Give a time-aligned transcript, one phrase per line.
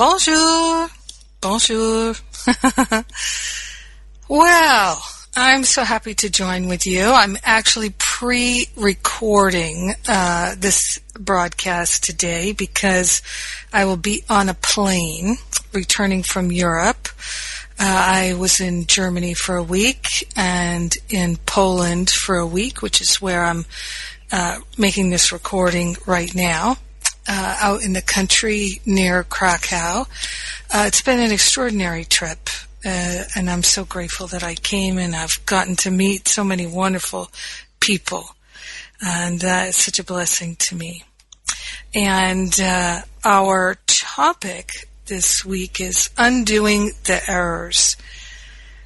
[0.00, 0.88] Bonjour.
[1.42, 2.14] Bonjour.
[4.30, 5.02] well,
[5.36, 7.04] I'm so happy to join with you.
[7.04, 13.20] I'm actually pre-recording uh, this broadcast today because
[13.74, 15.36] I will be on a plane
[15.74, 17.10] returning from Europe.
[17.78, 23.02] Uh, I was in Germany for a week and in Poland for a week, which
[23.02, 23.66] is where I'm
[24.32, 26.78] uh, making this recording right now
[27.28, 30.06] uh, out in the country near Krakow.
[30.72, 32.48] Uh, it's been an extraordinary trip,
[32.84, 36.66] uh, and I'm so grateful that I came and I've gotten to meet so many
[36.66, 37.30] wonderful
[37.80, 38.36] people,
[39.00, 41.04] and uh, it's such a blessing to me.
[41.94, 47.96] And uh, our topic this week is undoing the errors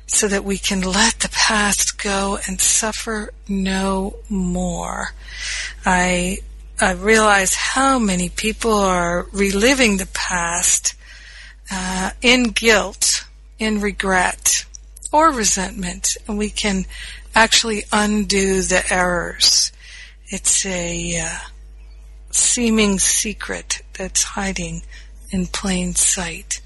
[0.07, 5.09] so that we can let the past go and suffer no more.
[5.85, 6.39] I
[6.85, 10.95] I realize how many people are reliving the past
[11.73, 13.25] uh, in guilt,
[13.59, 14.67] in regret,
[15.11, 16.85] or resentment, and we can
[17.35, 19.73] actually undo the errors.
[20.27, 21.39] It's a uh,
[22.31, 24.83] seeming secret that's hiding
[25.31, 26.61] in plain sight.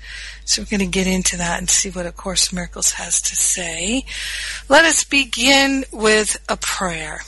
[0.45, 3.21] So we're going to get into that and see what A Course in Miracles has
[3.23, 4.05] to say.
[4.69, 7.21] Let us begin with a prayer.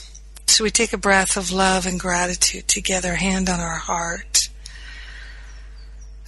[0.51, 4.49] So we take a breath of love and gratitude together, hand on our heart.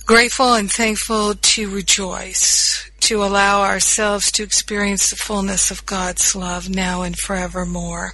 [0.05, 6.69] Grateful and thankful to rejoice, to allow ourselves to experience the fullness of God's love
[6.69, 8.13] now and forevermore.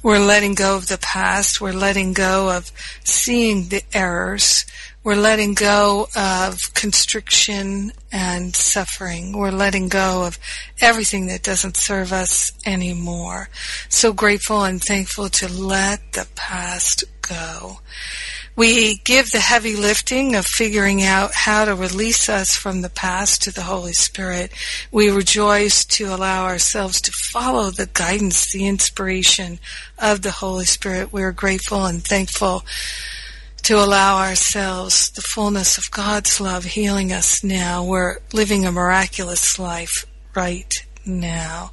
[0.00, 1.60] We're letting go of the past.
[1.60, 2.70] We're letting go of
[3.02, 4.64] seeing the errors.
[5.02, 9.36] We're letting go of constriction and suffering.
[9.36, 10.38] We're letting go of
[10.80, 13.48] everything that doesn't serve us anymore.
[13.88, 17.78] So grateful and thankful to let the past go.
[18.56, 23.42] We give the heavy lifting of figuring out how to release us from the past
[23.44, 24.52] to the Holy Spirit.
[24.90, 29.60] We rejoice to allow ourselves to follow the guidance, the inspiration
[29.98, 31.12] of the Holy Spirit.
[31.12, 32.64] We're grateful and thankful
[33.62, 37.84] to allow ourselves the fullness of God's love healing us now.
[37.84, 41.72] We're living a miraculous life right now.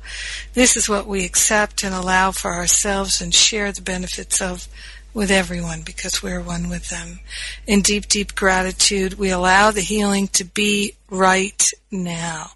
[0.53, 4.67] This is what we accept and allow for ourselves and share the benefits of
[5.13, 7.19] with everyone because we're one with them.
[7.65, 12.51] In deep, deep gratitude, we allow the healing to be right now.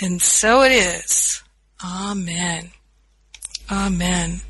[0.00, 1.42] And so it is.
[1.84, 2.70] Amen.
[3.70, 4.40] Amen.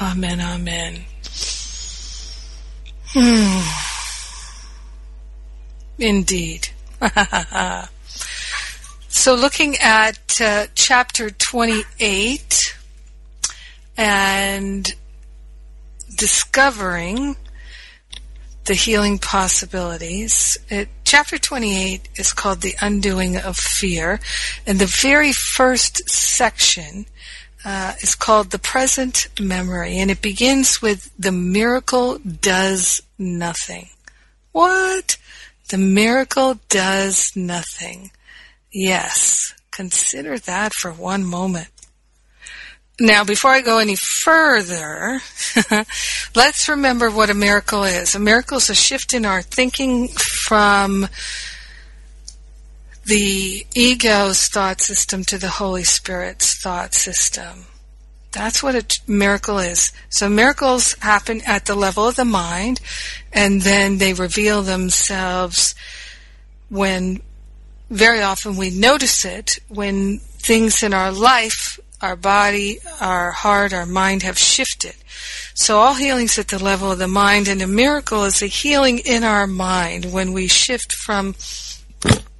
[0.00, 0.40] Amen.
[0.40, 1.04] Amen.
[3.10, 3.60] Hmm.
[5.98, 6.68] Indeed.
[9.08, 12.76] so looking at uh, chapter 28
[13.96, 14.94] and
[16.16, 17.36] discovering
[18.68, 20.58] the healing possibilities.
[20.68, 24.20] It, chapter 28 is called The Undoing of Fear,
[24.66, 27.06] and the very first section
[27.64, 33.88] uh, is called The Present Memory, and it begins with The miracle does nothing.
[34.52, 35.16] What?
[35.68, 38.10] The miracle does nothing.
[38.72, 41.68] Yes, consider that for one moment.
[43.00, 45.20] Now, before I go any further,
[46.34, 48.16] let's remember what a miracle is.
[48.16, 51.06] A miracle is a shift in our thinking from
[53.08, 57.64] the ego's thought system to the Holy Spirit's thought system.
[58.32, 59.92] That's what a miracle is.
[60.10, 62.82] So miracles happen at the level of the mind,
[63.32, 65.74] and then they reveal themselves
[66.68, 67.22] when
[67.88, 73.86] very often we notice it when things in our life, our body, our heart, our
[73.86, 74.94] mind have shifted.
[75.54, 78.98] So all healing's at the level of the mind, and a miracle is a healing
[78.98, 81.34] in our mind when we shift from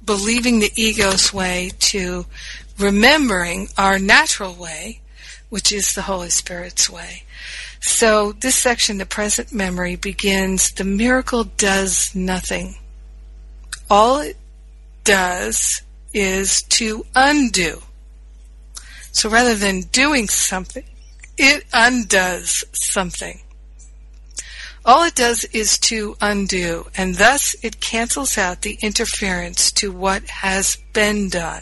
[0.09, 2.25] believing the ego's way to
[2.79, 5.01] remembering our natural way,
[5.49, 7.21] which is the Holy Spirit's way.
[7.79, 12.73] So this section, the present memory, begins, the miracle does nothing.
[13.87, 14.35] All it
[15.03, 17.83] does is to undo.
[19.11, 20.85] So rather than doing something,
[21.37, 23.41] it undoes something.
[24.89, 30.27] All it does is to undo, and thus it cancels out the interference to what
[30.27, 31.61] has been done.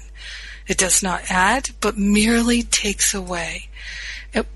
[0.66, 3.68] It does not add, but merely takes away.
[4.32, 4.48] It,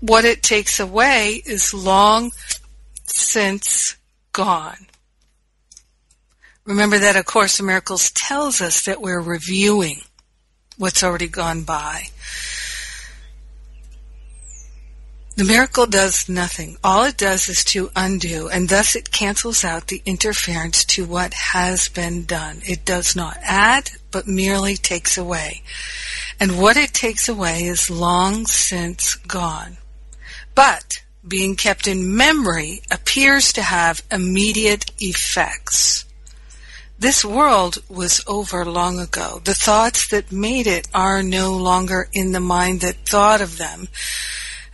[0.00, 2.32] what it takes away is long
[3.06, 3.96] since
[4.34, 4.86] gone.
[6.66, 10.02] Remember that A Course in Miracles tells us that we're reviewing
[10.76, 12.08] what's already gone by.
[15.40, 16.76] The miracle does nothing.
[16.84, 21.32] All it does is to undo, and thus it cancels out the interference to what
[21.32, 22.60] has been done.
[22.62, 25.62] It does not add, but merely takes away.
[26.38, 29.78] And what it takes away is long since gone.
[30.54, 36.04] But being kept in memory appears to have immediate effects.
[36.98, 39.40] This world was over long ago.
[39.42, 43.88] The thoughts that made it are no longer in the mind that thought of them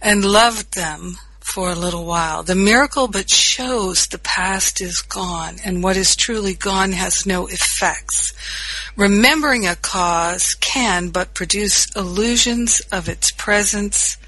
[0.01, 2.43] and loved them for a little while.
[2.43, 7.47] The miracle but shows the past is gone and what is truly gone has no
[7.47, 8.33] effects.
[8.97, 14.19] Remembering a cause can but produce illusions of its presence,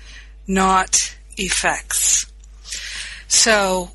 [0.46, 2.24] not effects.
[3.26, 3.90] So,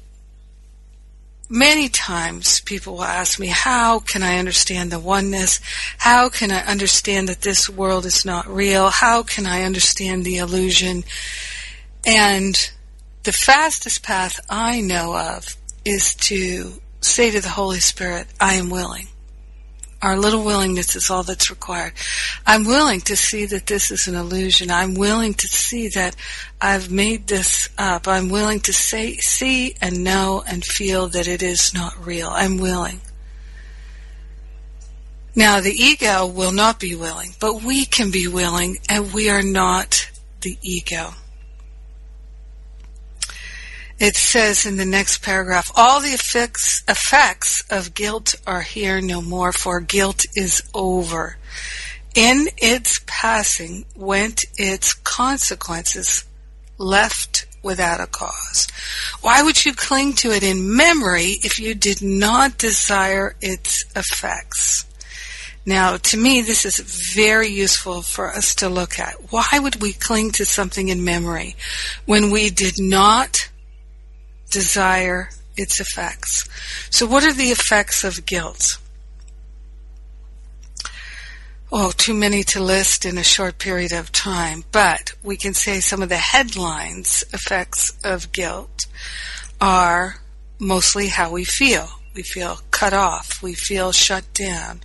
[1.50, 5.60] many times people will ask me, how can I understand the oneness?
[5.98, 8.90] How can I understand that this world is not real?
[8.90, 11.04] How can I understand the illusion?
[12.06, 12.56] And
[13.24, 15.56] the fastest path I know of
[15.86, 19.08] is to say to the Holy Spirit, I am willing.
[20.02, 21.94] Our little willingness is all that's required.
[22.46, 24.70] I'm willing to see that this is an illusion.
[24.70, 26.18] I'm willing to see that
[26.60, 28.06] I've made this up.
[28.06, 32.28] I'm willing to say, see and know and feel that it is not real.
[32.30, 33.00] I'm willing.
[35.36, 39.42] Now, the ego will not be willing, but we can be willing, and we are
[39.42, 40.12] not
[40.42, 41.14] the ego.
[44.00, 49.22] It says in the next paragraph, all the effects, effects of guilt are here no
[49.22, 51.38] more, for guilt is over.
[52.16, 56.26] In its passing went its consequences,
[56.78, 58.68] left without a cause.
[59.22, 64.86] Why would you cling to it in memory if you did not desire its effects?
[65.66, 69.16] Now, to me, this is very useful for us to look at.
[69.32, 71.56] Why would we cling to something in memory
[72.06, 73.50] when we did not
[74.54, 76.48] desire its effects.
[76.90, 78.78] So, what are the effects of guilt?
[81.72, 85.80] Oh, too many to list in a short period of time, but we can say
[85.80, 88.86] some of the headlines effects of guilt
[89.60, 90.18] are
[90.60, 91.90] mostly how we feel.
[92.14, 93.42] We feel cut off.
[93.42, 94.82] We feel shut down.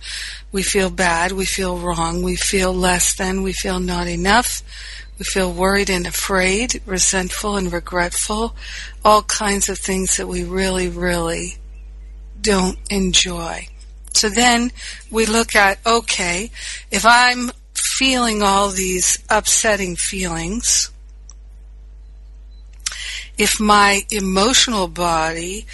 [0.51, 1.31] We feel bad.
[1.31, 2.23] We feel wrong.
[2.23, 3.43] We feel less than.
[3.43, 4.63] We feel not enough.
[5.19, 8.55] We feel worried and afraid, resentful and regretful,
[9.03, 11.57] all kinds of things that we really, really
[12.41, 13.67] don't enjoy.
[14.13, 14.71] So then
[15.11, 16.51] we look at, okay,
[16.89, 20.89] if I'm feeling all these upsetting feelings,
[23.37, 25.65] if my emotional body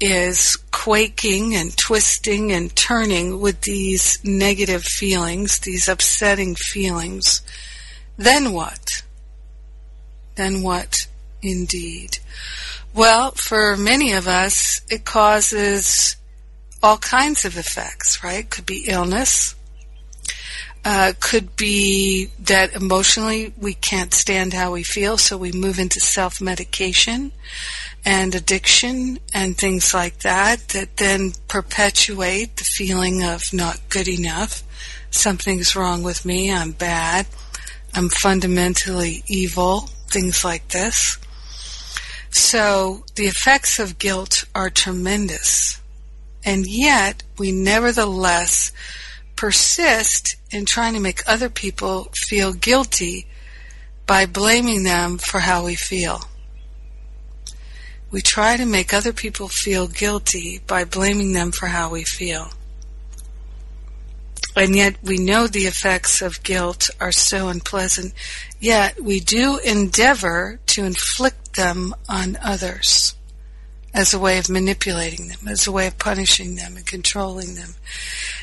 [0.00, 7.40] is quaking and twisting and turning with these negative feelings, these upsetting feelings,
[8.16, 8.81] then what?
[10.34, 10.96] Then what
[11.42, 12.18] indeed?
[12.94, 16.16] Well, for many of us, it causes
[16.82, 18.48] all kinds of effects, right?
[18.48, 19.54] Could be illness.
[20.84, 26.00] Uh, could be that emotionally we can't stand how we feel, so we move into
[26.00, 27.30] self medication
[28.04, 34.64] and addiction and things like that that then perpetuate the feeling of not good enough.
[35.10, 36.52] Something's wrong with me.
[36.52, 37.26] I'm bad.
[37.94, 41.18] I'm fundamentally evil, things like this.
[42.30, 45.80] So the effects of guilt are tremendous.
[46.44, 48.72] And yet we nevertheless
[49.36, 53.26] persist in trying to make other people feel guilty
[54.06, 56.20] by blaming them for how we feel.
[58.10, 62.50] We try to make other people feel guilty by blaming them for how we feel.
[64.54, 68.12] And yet we know the effects of guilt are so unpleasant,
[68.60, 73.14] yet we do endeavor to inflict them on others
[73.94, 77.74] as a way of manipulating them, as a way of punishing them and controlling them.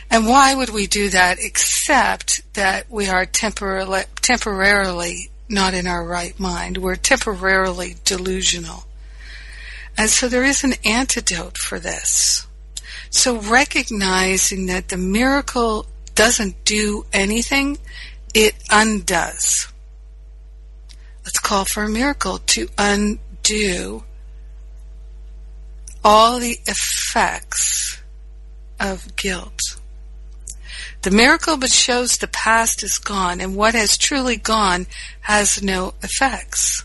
[0.10, 6.04] And why would we do that except that we are temporarily, temporarily not in our
[6.04, 6.78] right mind?
[6.78, 8.86] We're temporarily delusional.
[9.98, 12.48] And so there is an antidote for this.
[13.12, 15.88] So recognizing that the miracle
[16.20, 17.78] doesn't do anything,
[18.34, 19.70] it undoes.
[21.24, 24.04] Let's call for a miracle to undo
[26.04, 28.02] all the effects
[28.82, 29.62] of guilt.
[31.04, 34.88] The miracle but shows the past is gone, and what has truly gone
[35.22, 36.84] has no effects.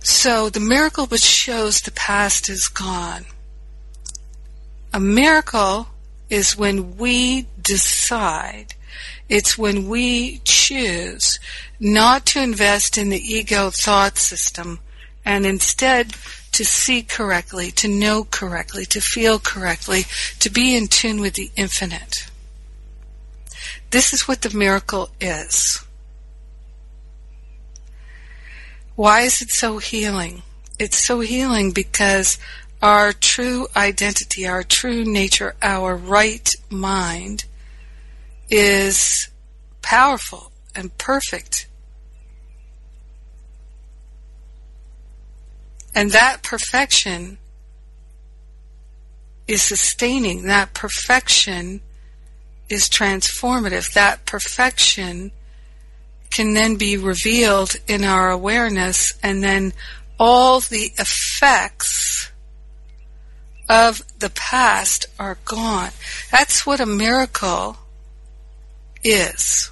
[0.00, 3.24] So the miracle but shows the past is gone.
[4.92, 5.88] A miracle
[6.30, 8.74] is when we decide,
[9.28, 11.38] it's when we choose
[11.78, 14.80] not to invest in the ego thought system
[15.24, 16.14] and instead
[16.52, 20.04] to see correctly, to know correctly, to feel correctly,
[20.38, 22.30] to be in tune with the infinite.
[23.90, 25.84] This is what the miracle is.
[28.96, 30.42] Why is it so healing?
[30.78, 32.38] It's so healing because
[32.82, 37.44] our true identity, our true nature, our right mind
[38.50, 39.28] is
[39.82, 41.68] powerful and perfect
[45.98, 47.38] And that perfection
[49.48, 50.44] is sustaining.
[50.44, 51.80] That perfection
[52.68, 53.92] is transformative.
[53.94, 55.32] That perfection
[56.30, 59.72] can then be revealed in our awareness, and then
[60.20, 62.17] all the effects
[63.68, 65.90] of the past are gone.
[66.30, 67.76] That's what a miracle
[69.04, 69.70] is.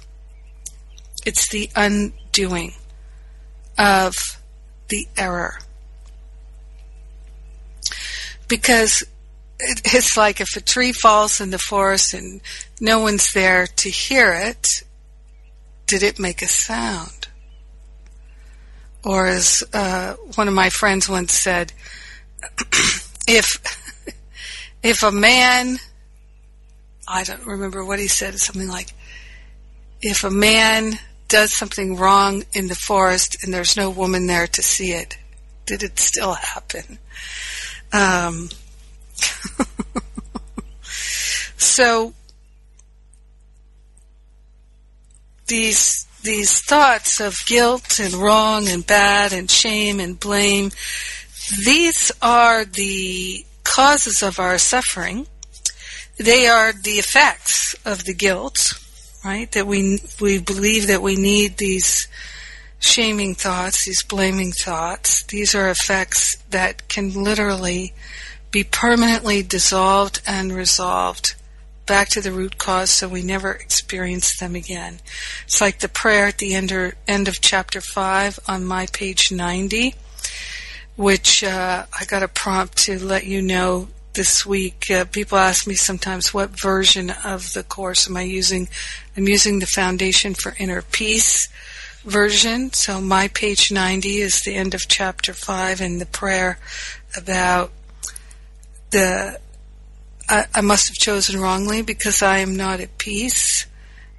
[1.25, 2.73] It's the undoing
[3.77, 4.39] of
[4.87, 5.59] the error
[8.47, 9.03] because
[9.59, 12.41] it's like if a tree falls in the forest and
[12.79, 14.83] no one's there to hear it,
[15.87, 17.27] did it make a sound?
[19.03, 21.73] Or as uh, one of my friends once said,
[23.27, 23.57] if
[24.83, 25.77] if a man,
[27.07, 28.93] I don't remember what he said, something like,
[30.01, 34.61] if a man does something wrong in the forest and there's no woman there to
[34.61, 35.17] see it,
[35.65, 36.99] did it still happen?
[37.91, 38.49] Um,
[41.57, 42.13] so
[45.47, 50.71] these these thoughts of guilt and wrong and bad and shame and blame
[51.63, 53.45] these are the
[53.77, 55.27] causes of our suffering
[56.17, 58.73] they are the effects of the guilt
[59.27, 59.51] right?
[59.51, 62.07] That we we believe that we need these
[62.79, 67.93] shaming thoughts, these blaming thoughts, these are effects that can literally
[68.51, 71.35] be permanently dissolved and resolved
[71.85, 74.99] back to the root cause so we never experience them again.
[75.45, 79.31] It's like the prayer at the end, or, end of chapter 5 on my page
[79.31, 79.95] 90,
[80.97, 84.89] which uh, I got a prompt to let you know this week.
[84.91, 88.67] Uh, people ask me sometimes what version of the course am I using.
[89.15, 91.47] I'm using the Foundation for Inner Peace
[92.03, 92.73] version.
[92.73, 96.57] So my page 90 is the end of chapter 5 and the prayer
[97.15, 97.71] about
[98.89, 99.39] the
[100.27, 103.66] I, I must have chosen wrongly because I am not at peace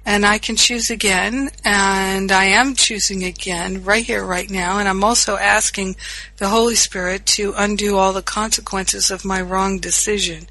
[0.09, 4.89] and I can choose again, and I am choosing again right here, right now, and
[4.89, 5.97] I'm also asking
[6.37, 10.47] the Holy Spirit to undo all the consequences of my wrong decision.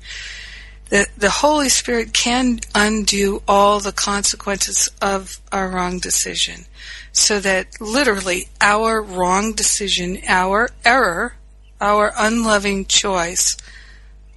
[0.91, 6.67] The, the Holy Spirit can undo all the consequences of our wrong decision
[7.11, 11.35] so that literally our wrong decision, our error,
[11.81, 13.57] our unloving choice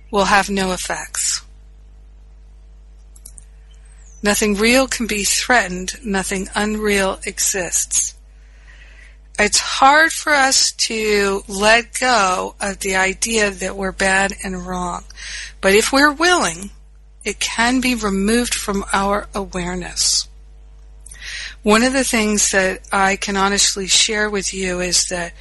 [0.10, 1.41] will have no effects.
[4.24, 8.16] Nothing real can be threatened, nothing unreal exists.
[9.40, 15.04] It's hard for us to let go of the idea that we're bad and wrong.
[15.62, 16.70] But if we're willing,
[17.24, 20.28] it can be removed from our awareness.
[21.64, 25.34] One of the things that I can honestly share with you is that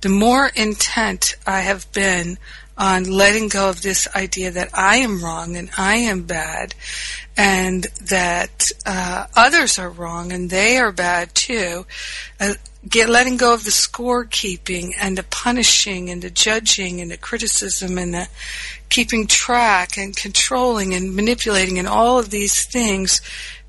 [0.00, 2.38] the more intent I have been
[2.76, 6.74] on letting go of this idea that I am wrong and I am bad
[7.38, 11.86] and that uh, others are wrong and they are bad too,
[12.40, 12.54] uh,
[12.88, 17.96] get letting go of the scorekeeping and the punishing and the judging and the criticism
[17.96, 18.28] and the
[18.88, 23.20] keeping track and controlling and manipulating and all of these things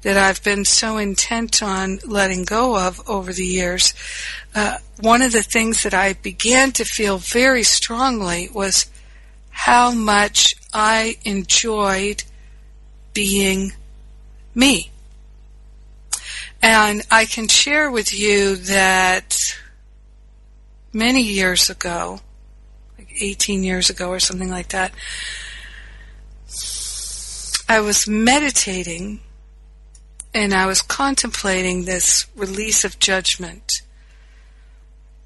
[0.02, 3.94] that I've been so intent on letting go of over the years,
[4.56, 8.90] uh, one of the things that I began to feel very strongly was
[9.50, 12.24] how much I enjoyed
[13.14, 13.74] being
[14.54, 14.92] me.
[16.62, 19.38] And I can share with you that
[20.92, 22.20] many years ago,
[22.98, 24.92] like 18 years ago or something like that,
[27.70, 29.22] I was meditating
[30.34, 33.82] and I was contemplating this release of judgment.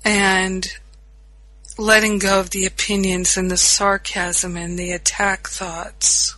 [0.05, 0.67] And
[1.77, 6.35] letting go of the opinions and the sarcasm and the attack thoughts.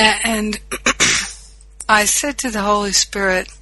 [0.00, 0.60] And
[1.88, 3.52] I said to the Holy Spirit,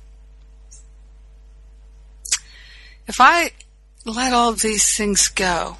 [3.06, 3.52] if I
[4.04, 5.78] let all these things go,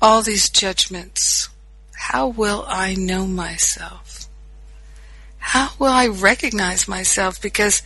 [0.00, 1.48] all these judgments,
[1.92, 4.28] how will I know myself?
[5.38, 7.40] How will I recognize myself?
[7.42, 7.82] Because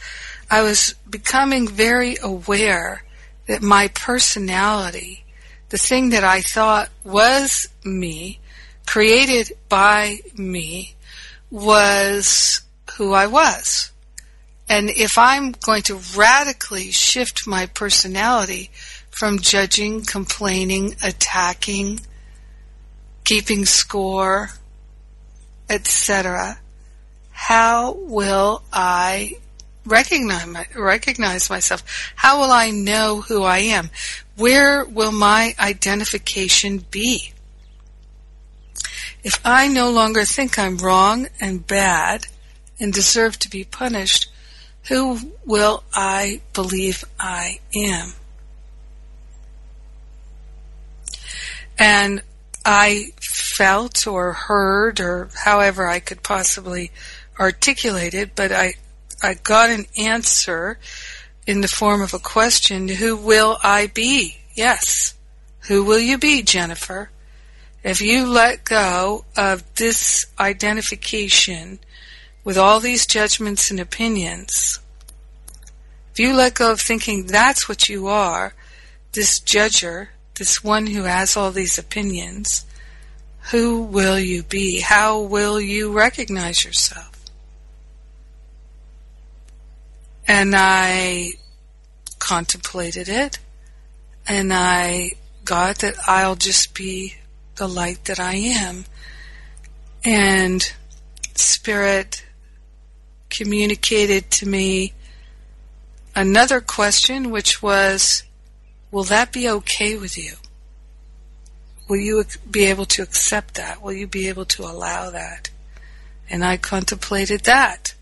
[0.51, 3.05] I was becoming very aware
[3.47, 5.25] that my personality,
[5.71, 8.39] the thing that I thought was me,
[8.87, 10.95] created by me,
[11.51, 12.63] was
[12.97, 13.91] who I was.
[14.69, 18.71] And if I'm going to radically shift my personality
[19.11, 22.01] from judging, complaining, attacking,
[23.25, 24.51] keeping score,
[25.69, 26.59] etc.,
[27.31, 29.37] how will I
[29.85, 31.83] recognize my, recognize myself?
[32.15, 33.91] How will I know who I am?
[34.37, 37.33] Where will my identification be?
[39.23, 42.27] If I no longer think I'm wrong and bad
[42.81, 44.29] and deserve to be punished,
[44.89, 48.15] who will I believe I am?
[51.79, 52.23] And
[52.65, 56.91] I felt or heard or however I could possibly
[57.39, 58.75] articulate it, but I,
[59.23, 60.79] I got an answer
[61.47, 64.39] in the form of a question, who will I be?
[64.55, 65.15] Yes.
[65.69, 67.11] Who will you be, Jennifer?
[67.83, 71.81] If you let go of this identification
[72.45, 74.79] with all these judgments and opinions,
[76.13, 78.55] if you let go of thinking that's what you are,
[79.13, 80.09] this judger,
[80.39, 82.65] this one who has all these opinions,
[83.51, 84.81] who will you be?
[84.81, 87.09] How will you recognize yourself?
[90.29, 91.33] And I
[92.21, 93.41] contemplated it,
[94.29, 95.13] and I
[95.45, 97.17] got that I'll just be
[97.63, 98.85] the light that I am.
[100.05, 100.61] And
[101.37, 102.27] Spirit
[103.31, 104.95] communicated to me
[106.17, 108.25] another question, which was,
[108.91, 110.35] Will that be okay with you?
[111.87, 113.81] Will you be able to accept that?
[113.81, 115.51] Will you be able to allow that?
[116.29, 117.95] And I contemplated that.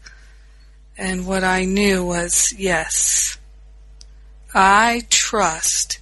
[0.96, 3.36] And what I knew was yes,
[4.54, 5.99] I trust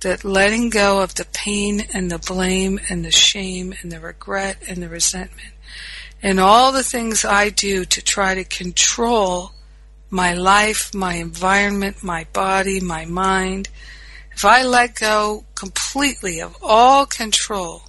[0.00, 4.56] that letting go of the pain and the blame and the shame and the regret
[4.68, 5.54] and the resentment
[6.22, 9.52] and all the things I do to try to control
[10.10, 13.68] my life, my environment, my body, my mind,
[14.32, 17.82] if I let go completely of all control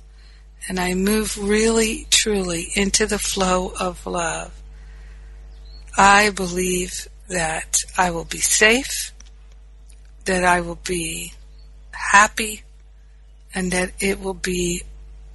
[0.67, 4.51] and I move really, truly into the flow of love,
[5.97, 9.13] I believe that I will be safe,
[10.25, 11.33] that I will be
[12.11, 12.63] happy,
[13.53, 14.83] and that it will be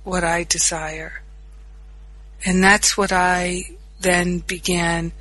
[0.03, 1.22] what I desire.
[2.44, 3.64] And that's what I
[4.00, 5.12] then began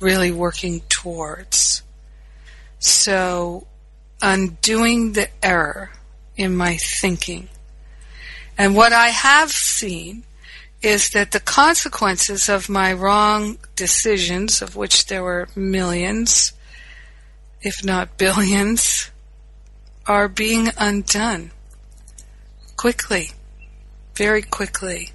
[0.00, 1.82] really working towards.
[2.78, 3.66] So,
[4.22, 5.90] undoing the error
[6.36, 7.48] in my thinking.
[8.56, 10.24] And what I have seen
[10.82, 16.52] is that the consequences of my wrong decisions, of which there were millions,
[17.60, 19.10] if not billions,
[20.10, 21.52] are being undone
[22.76, 23.30] quickly,
[24.16, 25.10] very quickly.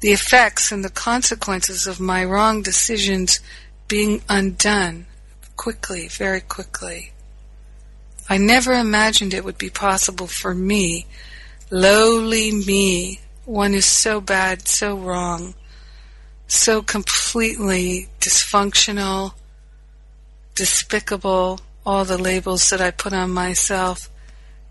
[0.00, 3.40] The effects and the consequences of my wrong decisions
[3.88, 5.06] being undone
[5.56, 7.12] quickly, very quickly.
[8.28, 11.06] I never imagined it would be possible for me,
[11.70, 15.54] lowly me, one who's so bad, so wrong,
[16.46, 19.32] so completely dysfunctional,
[20.54, 24.10] despicable, all the labels that I put on myself.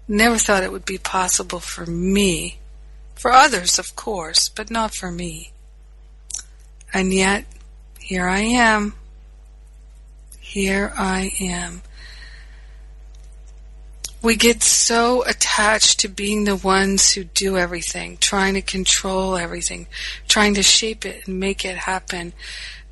[0.08, 2.60] Never thought it would be possible for me.
[3.16, 5.52] For others, of course, but not for me.
[6.94, 7.46] And yet,
[8.00, 8.94] here I am.
[10.40, 11.82] Here I am.
[14.22, 19.88] We get so attached to being the ones who do everything, trying to control everything,
[20.28, 22.34] trying to shape it and make it happen.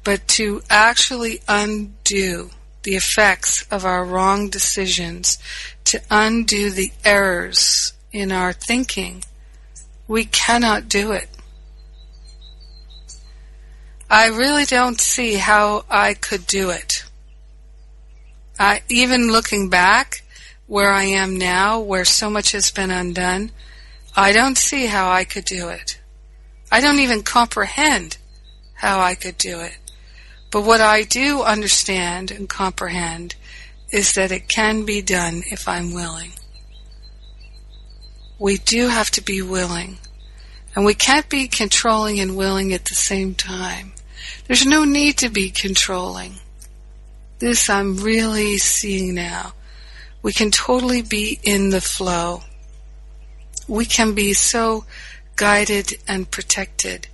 [0.03, 2.49] But to actually undo
[2.85, 5.37] the effects of our wrong decisions,
[5.83, 9.23] to undo the errors in our thinking,
[10.07, 11.27] we cannot do it.
[14.09, 17.03] I really don't see how I could do it.
[18.57, 20.23] I, even looking back
[20.67, 23.51] where I am now, where so much has been undone,
[24.15, 25.99] I don't see how I could do it.
[26.71, 28.17] I don't even comprehend
[28.75, 29.77] how I could do it.
[30.55, 33.35] But what I do understand and comprehend
[33.91, 36.31] is that it can be done if I'm willing.
[38.39, 39.97] We do have to be willing.
[40.73, 43.91] And we can't be controlling and willing at the same time.
[44.47, 46.35] There's no need to be controlling.
[47.39, 49.55] This I'm really seeing now.
[50.21, 52.43] We can totally be in the flow.
[53.67, 54.85] We can be so
[55.35, 57.09] guided and protected.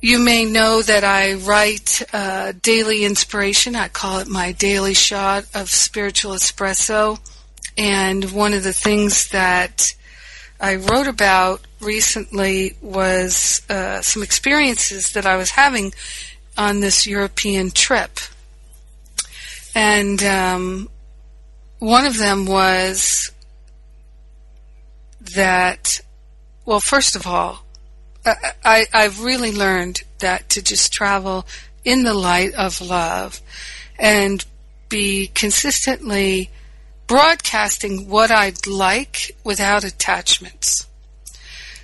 [0.00, 3.74] You may know that I write uh, daily inspiration.
[3.74, 7.18] I call it my daily shot of spiritual espresso.
[7.76, 9.92] And one of the things that
[10.60, 15.92] I wrote about recently was uh, some experiences that I was having
[16.56, 18.20] on this European trip.
[19.74, 20.88] And um,
[21.80, 23.32] one of them was
[25.34, 26.00] that,
[26.64, 27.64] well, first of all,
[28.64, 31.46] I, I've really learned that to just travel
[31.84, 33.40] in the light of love
[33.98, 34.44] and
[34.88, 36.50] be consistently
[37.06, 40.86] broadcasting what I'd like without attachments.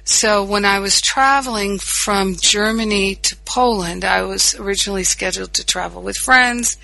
[0.05, 6.03] So when I was traveling from Germany to Poland, I was originally scheduled to travel
[6.03, 6.77] with friends.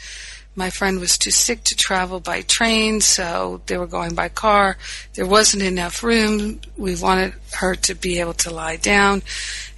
[0.57, 4.77] My friend was too sick to travel by train, so they were going by car.
[5.15, 6.61] There wasn't enough room.
[6.77, 9.23] We wanted her to be able to lie down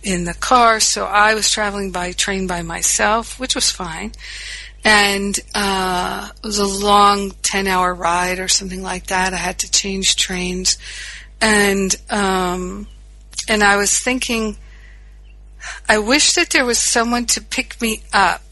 [0.02, 4.12] in the car, so I was traveling by train by myself, which was fine
[4.84, 9.32] and uh, it was a long 10 hour ride or something like that.
[9.32, 10.76] I had to change trains.
[11.40, 12.88] And, um,
[13.48, 14.56] and I was thinking,
[15.88, 18.42] I wish that there was someone to pick me up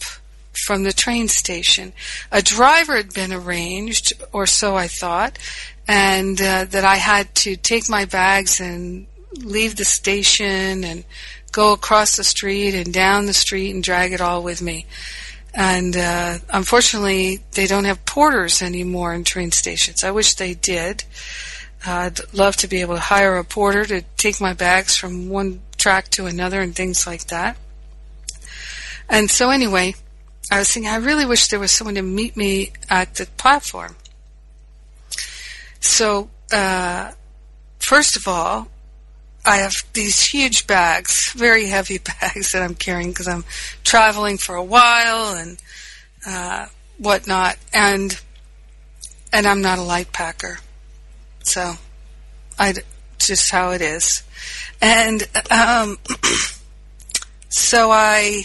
[0.52, 1.92] from the train station.
[2.32, 5.38] A driver had been arranged, or so I thought,
[5.86, 9.06] and uh, that I had to take my bags and
[9.38, 11.04] leave the station and
[11.52, 14.86] go across the street and down the street and drag it all with me.
[15.52, 20.04] And uh, unfortunately, they don't have porters anymore in train stations.
[20.04, 21.04] I wish they did.
[21.84, 25.28] Uh, I'd love to be able to hire a porter to take my bags from
[25.28, 27.56] one track to another and things like that.
[29.08, 29.94] And so, anyway,
[30.50, 33.96] I was thinking, I really wish there was someone to meet me at the platform.
[35.78, 37.12] So, uh,
[37.78, 38.68] first of all,
[39.46, 43.44] I have these huge bags, very heavy bags that I'm carrying because I'm
[43.84, 45.58] traveling for a while and
[46.26, 46.66] uh,
[46.98, 48.20] whatnot, and
[49.32, 50.58] and I'm not a light packer,
[51.42, 51.74] so
[52.58, 52.74] I
[53.18, 54.22] just how it is,
[54.82, 55.98] and um,
[57.48, 58.44] so I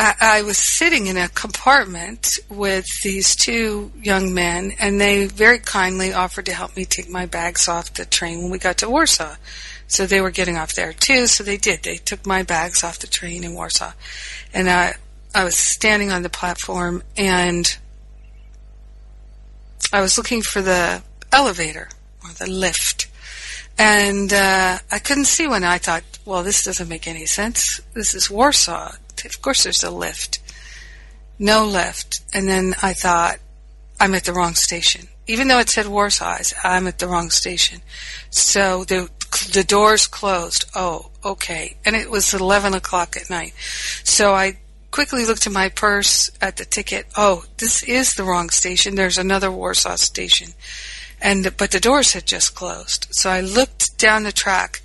[0.00, 5.58] I, I was sitting in a compartment with these two young men, and they very
[5.58, 8.88] kindly offered to help me take my bags off the train when we got to
[8.88, 9.36] Warsaw.
[9.88, 11.82] So they were getting off there too, so they did.
[11.82, 13.92] They took my bags off the train in Warsaw.
[14.54, 14.94] And I,
[15.34, 17.76] I was standing on the platform and
[19.92, 21.90] I was looking for the elevator
[22.24, 23.08] or the lift.
[23.78, 25.62] And uh, I couldn't see one.
[25.62, 27.82] I thought, well, this doesn't make any sense.
[27.92, 28.92] This is Warsaw
[29.24, 30.40] of course there's a lift.
[31.38, 32.20] No lift.
[32.34, 33.38] And then I thought,
[33.98, 35.08] I'm at the wrong station.
[35.26, 37.80] Even though it said Warsaw, I'm at the wrong station.
[38.30, 39.10] So the
[39.52, 40.64] the doors closed.
[40.74, 41.76] Oh, okay.
[41.84, 43.54] And it was 11 o'clock at night.
[44.04, 44.58] So I
[44.90, 47.06] quickly looked at my purse at the ticket.
[47.16, 48.94] Oh, this is the wrong station.
[48.94, 50.52] There's another Warsaw station.
[51.20, 53.06] And, but the doors had just closed.
[53.10, 54.82] So I looked down the track.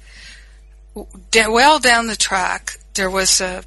[0.96, 3.64] Well down the track, there was a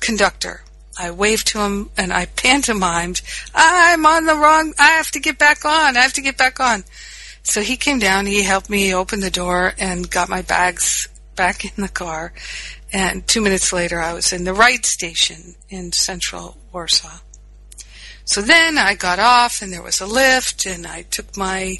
[0.00, 0.62] conductor.
[0.98, 3.22] I waved to him and I pantomimed,
[3.54, 6.60] I'm on the wrong, I have to get back on, I have to get back
[6.60, 6.84] on.
[7.42, 11.64] So he came down, he helped me open the door and got my bags back
[11.64, 12.32] in the car.
[12.92, 17.20] And two minutes later, I was in the right station in central Warsaw.
[18.24, 21.78] So then I got off and there was a lift and I took my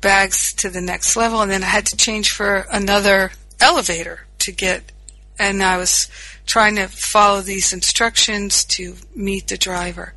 [0.00, 4.52] bags to the next level and then I had to change for another elevator to
[4.52, 4.90] get,
[5.38, 6.08] and I was
[6.48, 10.14] trying to follow these instructions to meet the driver.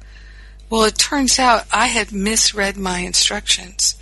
[0.69, 3.97] Well, it turns out I had misread my instructions.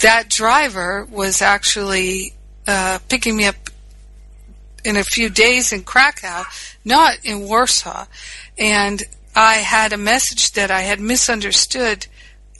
[0.00, 2.32] That driver was actually
[2.66, 3.56] uh, picking me up
[4.84, 6.44] in a few days in Krakow,
[6.84, 8.06] not in Warsaw.
[8.56, 9.02] And
[9.34, 12.06] I had a message that I had misunderstood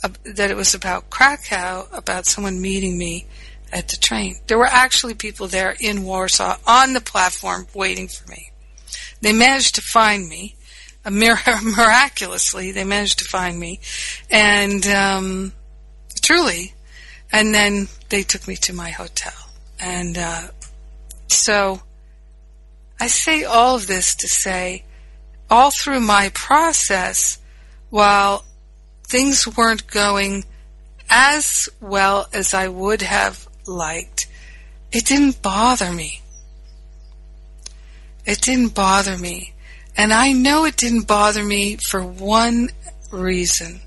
[0.05, 3.27] uh, that it was about Krakow, about someone meeting me
[3.73, 4.37] at the train.
[4.47, 8.51] There were actually people there in Warsaw on the platform waiting for me.
[9.21, 10.57] They managed to find me.
[11.09, 13.81] miraculously, they managed to find me.
[14.31, 15.53] And um,
[16.21, 16.75] truly,
[17.33, 19.33] and then they took me to my hotel.
[19.79, 20.49] And uh,
[21.29, 21.83] so
[22.99, 24.85] I say all of this to say
[25.51, 27.39] all through my process,
[27.91, 28.45] while
[29.05, 30.45] things weren't going
[31.09, 34.27] as well as I would have liked,
[34.91, 36.21] it didn't bother me.
[38.27, 39.55] It didn't bother me.
[39.97, 42.71] And I know it didn't bother me for one
[43.11, 43.81] reason.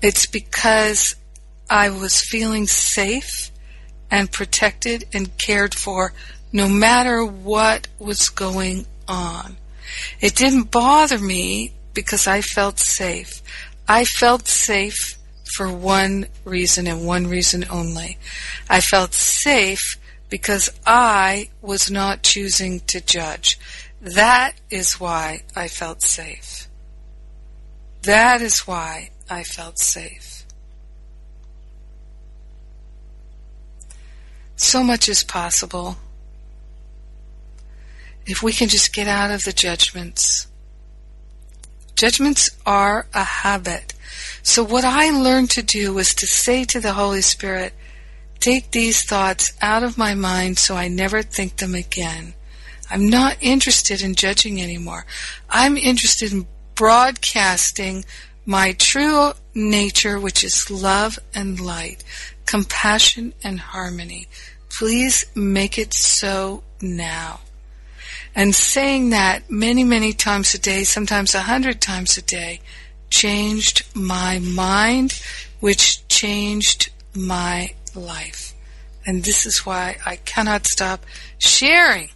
[0.00, 1.16] It's because
[1.68, 3.50] I was feeling safe
[4.10, 6.14] and protected and cared for
[6.52, 9.56] no matter what was going on.
[10.20, 13.42] It didn't bother me because I felt safe.
[13.86, 15.18] I felt safe
[15.56, 18.18] for one reason and one reason only.
[18.68, 23.58] I felt safe because I was not choosing to judge.
[24.00, 26.68] That is why I felt safe.
[28.02, 30.46] That is why I felt safe.
[34.56, 35.96] So much is possible
[38.26, 40.46] if we can just get out of the judgments.
[41.94, 43.94] Judgments are a habit.
[44.42, 47.72] So what I learned to do was to say to the Holy Spirit,
[48.40, 52.34] take these thoughts out of my mind so I never think them again.
[52.90, 55.04] I'm not interested in judging anymore.
[55.50, 58.04] I'm interested in broadcasting
[58.46, 62.02] my true nature, which is love and light,
[62.46, 64.26] compassion and harmony.
[64.70, 67.40] Please make it so now.
[68.34, 72.60] And saying that many, many times a day, sometimes a hundred times a day,
[73.10, 75.20] changed my mind,
[75.60, 78.54] which changed my life.
[79.06, 81.04] And this is why I cannot stop
[81.38, 82.10] sharing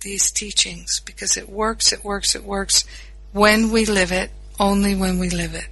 [0.00, 2.84] these teachings because it works, it works, it works
[3.32, 5.66] when we live it, only when we live it.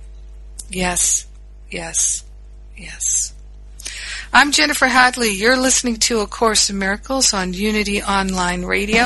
[0.70, 1.26] Yes,
[1.70, 2.24] yes,
[2.76, 3.32] yes.
[4.32, 5.30] I'm Jennifer Hadley.
[5.30, 9.04] You're listening to A Course in Miracles on Unity Online Radio,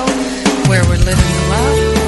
[0.68, 2.07] where we're living the love,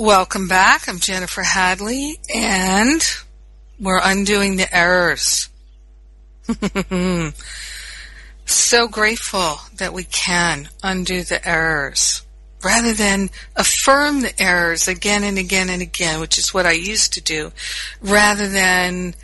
[0.00, 0.88] Welcome back.
[0.88, 3.02] I'm Jennifer Hadley and
[3.78, 5.50] we're undoing the errors.
[8.46, 12.24] so grateful that we can undo the errors
[12.64, 17.12] rather than affirm the errors again and again and again, which is what I used
[17.12, 17.52] to do,
[18.00, 19.14] rather than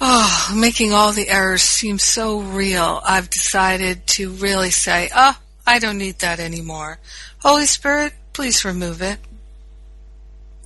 [0.00, 3.02] oh, making all the errors seem so real.
[3.04, 6.98] I've decided to really say, oh, I don't need that anymore.
[7.40, 9.18] Holy Spirit, please remove it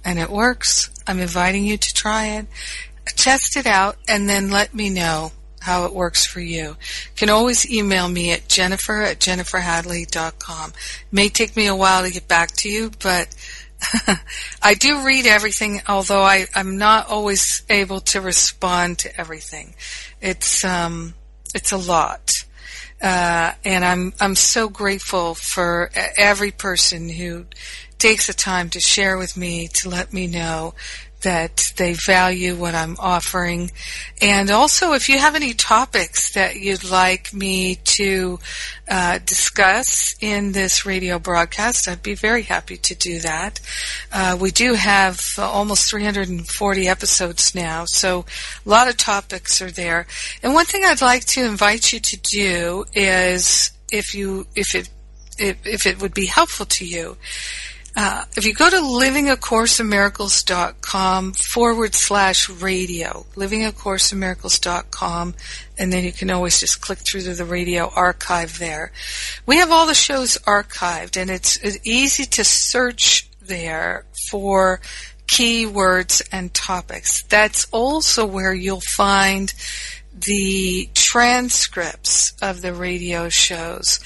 [0.07, 2.47] and it works, I'm inviting you to try it.
[3.17, 6.65] Test it out and then let me know how it works for you.
[6.65, 10.71] You can always email me at jennifer at jenniferhadley.com.
[10.71, 13.35] It may take me a while to get back to you, but
[14.63, 19.75] I do read everything, although I, I'm not always able to respond to everything.
[20.21, 21.15] It's um,
[21.53, 22.31] it's a lot,
[23.03, 27.47] uh, and I'm I'm so grateful for every person who
[27.99, 30.75] takes the time to share with me to let me know
[31.23, 33.71] that they value what I'm offering.
[34.21, 38.39] And also, if you have any topics that you'd like me to
[38.89, 43.61] uh, discuss in this radio broadcast, I'd be very happy to do that.
[44.13, 48.25] Uh, we do have uh, almost 340 episodes now, so
[48.65, 50.07] a lot of topics are there.
[50.43, 54.91] And one thing I'd like to invite you to do is, if you, if it,
[55.39, 57.17] if, if it would be helpful to you,
[57.97, 65.35] uh, if you go to livingacourseofmiracles.com forward slash radio, livingacourseofmiracles.com,
[65.79, 68.93] and then you can always just click through to the radio archive there.
[69.47, 74.83] We have all the shows archived, and it's, it's easy to search there for
[75.27, 77.23] keywords and topics.
[77.25, 79.53] That's also where you'll find
[80.25, 84.01] the transcripts of the radio shows.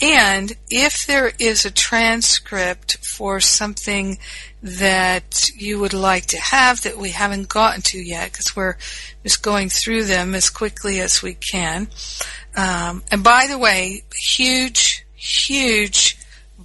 [0.00, 4.18] And if there is a transcript for something
[4.62, 8.76] that you would like to have that we haven't gotten to yet, because we're
[9.22, 11.88] just going through them as quickly as we can.
[12.56, 16.16] Um, and by the way, huge, huge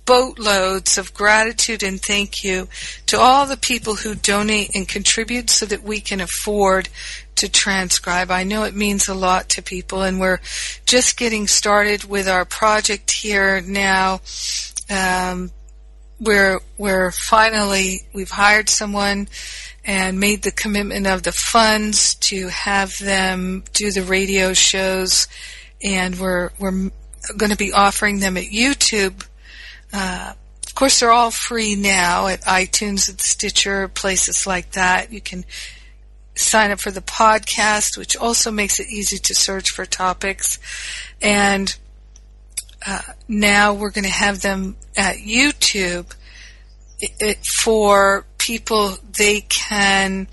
[0.05, 2.67] boatloads of gratitude and thank you
[3.05, 6.89] to all the people who donate and contribute so that we can afford
[7.41, 8.29] to transcribe.
[8.29, 10.39] I know it means a lot to people, and we're
[10.85, 14.21] just getting started with our project here now.
[14.89, 15.51] Um,
[16.19, 19.27] we're we're finally we've hired someone
[19.83, 25.27] and made the commitment of the funds to have them do the radio shows,
[25.83, 26.91] and we're we're
[27.37, 29.25] going to be offering them at YouTube.
[29.91, 30.33] Uh,
[30.67, 35.11] of course, they're all free now at iTunes, at Stitcher, places like that.
[35.11, 35.43] You can
[36.35, 40.59] sign up for the podcast, which also makes it easy to search for topics.
[41.21, 41.75] And
[42.85, 46.13] uh, now we're going to have them at YouTube
[47.63, 48.97] for people.
[49.17, 50.27] They can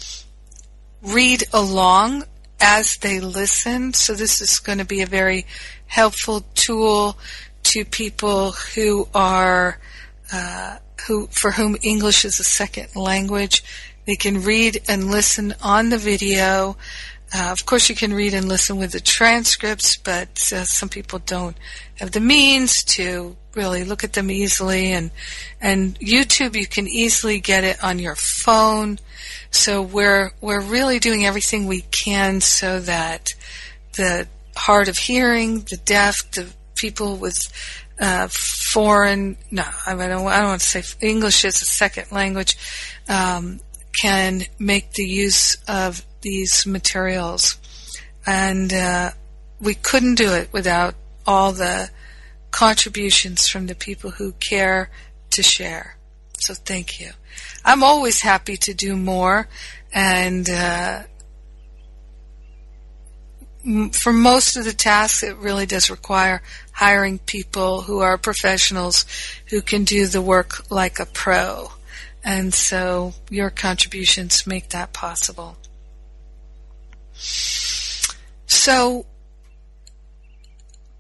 [1.03, 2.25] read along
[2.61, 3.93] as they listen.
[3.93, 5.47] So this is going to be a very
[5.87, 7.19] helpful tool
[7.65, 9.79] to people who are
[10.33, 13.63] uh, who for whom English is a second language.
[14.09, 16.79] They can read and listen on the video.
[17.37, 21.19] Uh, of course, you can read and listen with the transcripts, but uh, some people
[21.19, 21.59] don't
[21.97, 24.93] have the means to really look at them easily.
[24.93, 25.11] And
[25.61, 28.99] and YouTube, you can easily get it on your phone.
[29.51, 33.29] So we're we're really doing everything we can so that
[33.99, 37.37] the hard of hearing, the deaf, the people with
[38.01, 42.57] uh, foreign, no, I, don't, I don't want to say English is a second language,
[43.09, 43.61] um,
[44.01, 47.59] can make the use of these materials.
[48.27, 49.11] And uh,
[49.61, 50.95] we couldn't do it without
[51.27, 51.91] all the
[52.51, 54.91] contributions from the people who care
[55.31, 55.97] to share.
[56.41, 57.11] So thank you.
[57.65, 59.49] I'm always happy to do more,
[59.93, 61.03] and uh,
[63.93, 69.05] for most of the tasks, it really does require hiring people who are professionals
[69.47, 71.73] who can do the work like a pro.
[72.29, 75.57] And so your contributions make that possible.
[77.15, 79.07] So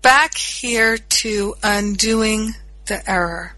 [0.00, 2.54] back here to undoing
[2.86, 3.52] the error.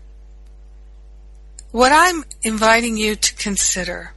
[1.70, 4.14] What I'm inviting you to consider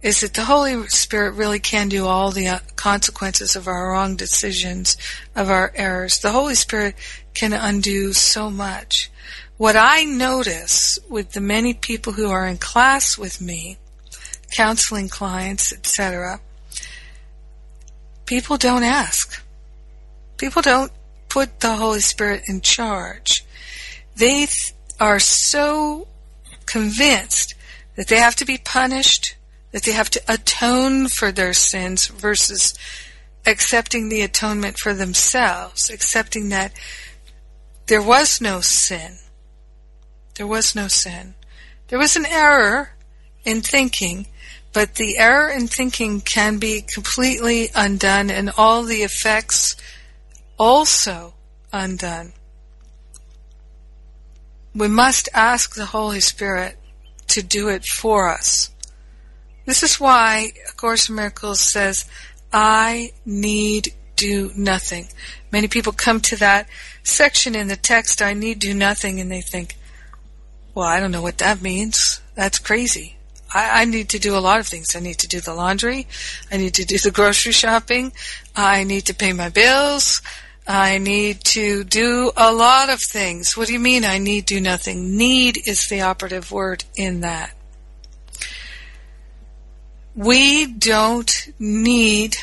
[0.00, 4.16] is that the Holy Spirit really can do all the uh, consequences of our wrong
[4.16, 4.96] decisions,
[5.36, 6.20] of our errors.
[6.20, 6.94] The Holy Spirit
[7.34, 9.09] can undo so much.
[9.60, 13.76] What I notice with the many people who are in class with me,
[14.56, 16.40] counseling clients, etc.,
[18.24, 19.44] people don't ask.
[20.38, 20.90] People don't
[21.28, 23.44] put the Holy Spirit in charge.
[24.16, 26.08] They th- are so
[26.64, 27.54] convinced
[27.96, 29.36] that they have to be punished
[29.72, 32.72] that they have to atone for their sins versus
[33.44, 36.72] accepting the atonement for themselves, accepting that
[37.88, 39.18] there was no sin.
[40.40, 41.34] There was no sin.
[41.88, 42.92] There was an error
[43.44, 44.26] in thinking,
[44.72, 49.76] but the error in thinking can be completely undone and all the effects
[50.58, 51.34] also
[51.74, 52.32] undone.
[54.74, 56.78] We must ask the Holy Spirit
[57.28, 58.70] to do it for us.
[59.66, 62.06] This is why A Course in Miracles says,
[62.50, 65.08] I need do nothing.
[65.52, 66.66] Many people come to that
[67.02, 69.76] section in the text, I need do nothing, and they think,
[70.80, 72.22] well, I don't know what that means.
[72.34, 73.16] That's crazy.
[73.54, 74.96] I, I, need to do a lot of things.
[74.96, 76.06] I need to do the laundry.
[76.50, 78.12] I need to do the grocery shopping.
[78.56, 80.22] I need to pay my bills.
[80.66, 83.58] I need to do a lot of things.
[83.58, 85.18] What do you mean I need do nothing?
[85.18, 87.52] Need is the operative word in that.
[90.16, 92.38] We don't need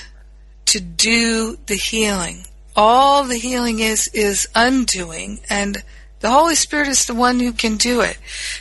[0.66, 2.46] to do the healing.
[2.76, 5.84] All the healing is, is undoing, and
[6.20, 8.18] the Holy Spirit is the one who can do it.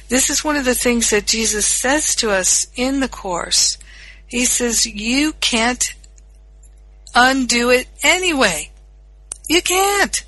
[0.08, 3.78] This is one of the things that Jesus says to us in the Course.
[4.26, 5.84] He says, You can't
[7.14, 8.70] undo it anyway.
[9.48, 10.22] You can't.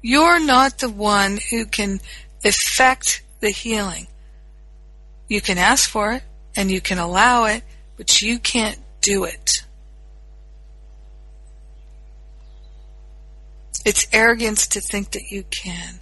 [0.00, 2.00] You're not the one who can
[2.42, 4.06] effect the healing.
[5.28, 6.22] You can ask for it
[6.56, 7.62] and you can allow it,
[7.96, 9.64] but you can't do it.
[13.84, 16.00] It's arrogance to think that you can.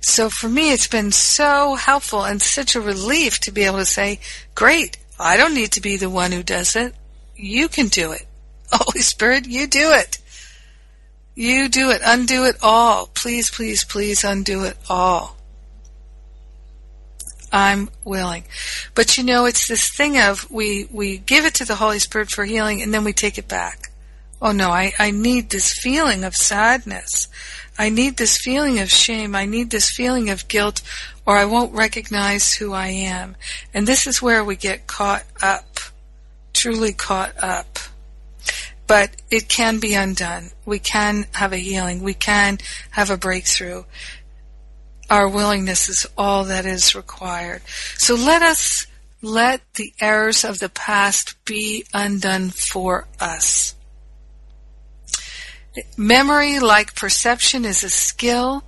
[0.00, 3.84] So for me, it's been so helpful and such a relief to be able to
[3.84, 4.20] say,
[4.54, 6.94] great, I don't need to be the one who does it.
[7.34, 8.26] You can do it.
[8.72, 10.18] Holy Spirit, you do it.
[11.34, 12.00] You do it.
[12.04, 13.06] Undo it all.
[13.14, 15.36] Please, please, please undo it all.
[17.52, 18.44] I'm willing.
[18.94, 22.28] But you know, it's this thing of we, we give it to the Holy Spirit
[22.28, 23.87] for healing and then we take it back.
[24.40, 27.28] Oh no, I, I need this feeling of sadness.
[27.78, 29.34] I need this feeling of shame.
[29.34, 30.82] I need this feeling of guilt
[31.26, 33.36] or I won't recognize who I am.
[33.74, 35.78] And this is where we get caught up,
[36.52, 37.78] truly caught up.
[38.86, 40.50] But it can be undone.
[40.64, 42.02] We can have a healing.
[42.02, 42.58] We can
[42.90, 43.84] have a breakthrough.
[45.10, 47.62] Our willingness is all that is required.
[47.98, 48.86] So let us
[49.20, 53.74] let the errors of the past be undone for us.
[55.96, 58.64] Memory, like perception, is a skill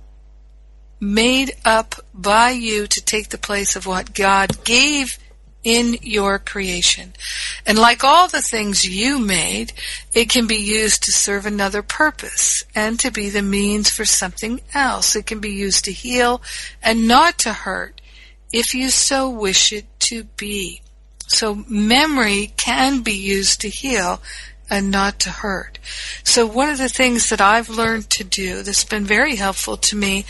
[0.99, 5.17] made up by you to take the place of what God gave
[5.63, 7.13] in your creation.
[7.65, 9.73] And like all the things you made,
[10.13, 14.61] it can be used to serve another purpose and to be the means for something
[14.73, 15.15] else.
[15.15, 16.41] It can be used to heal
[16.81, 18.01] and not to hurt
[18.51, 20.81] if you so wish it to be.
[21.27, 24.21] So memory can be used to heal
[24.71, 25.77] and not to hurt.
[26.23, 29.97] So one of the things that I've learned to do that's been very helpful to
[29.97, 30.25] me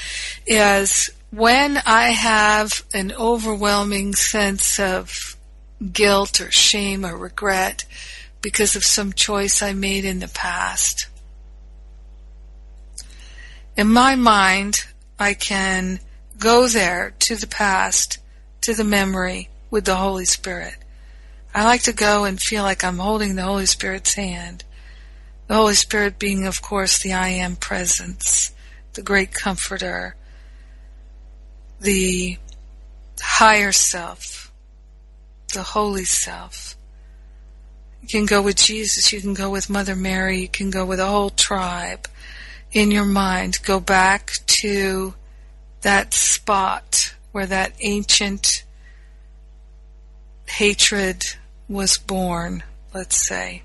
[0.47, 5.37] is when I have an overwhelming sense of
[5.93, 7.85] guilt or shame or regret
[8.41, 11.07] because of some choice I made in the past.
[13.77, 14.85] In my mind,
[15.19, 15.99] I can
[16.39, 18.17] go there to the past,
[18.61, 20.80] to the memory with the Holy Spirit.
[21.53, 24.63] I like to go and feel like I'm holding the Holy Spirit's hand.
[25.47, 28.53] The Holy Spirit being, of course, the I am presence,
[28.93, 30.15] the great comforter,
[31.81, 32.37] the
[33.21, 34.49] higher self,
[35.53, 36.77] the holy self.
[38.01, 41.01] You can go with Jesus, you can go with Mother Mary, you can go with
[41.01, 42.07] a whole tribe.
[42.71, 44.31] In your mind, go back
[44.61, 45.15] to
[45.81, 48.63] that spot where that ancient
[50.45, 51.35] hatred
[51.71, 52.63] was born,
[52.93, 53.63] let's say.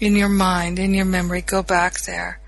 [0.00, 2.40] In your mind, in your memory, go back there.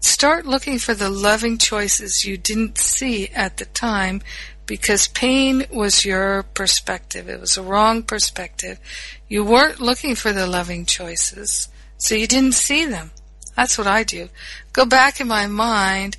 [0.00, 4.22] Start looking for the loving choices you didn't see at the time
[4.66, 7.28] because pain was your perspective.
[7.28, 8.80] It was a wrong perspective.
[9.28, 11.68] You weren't looking for the loving choices,
[11.98, 13.12] so you didn't see them.
[13.56, 14.28] That's what I do.
[14.72, 16.16] Go back in my mind.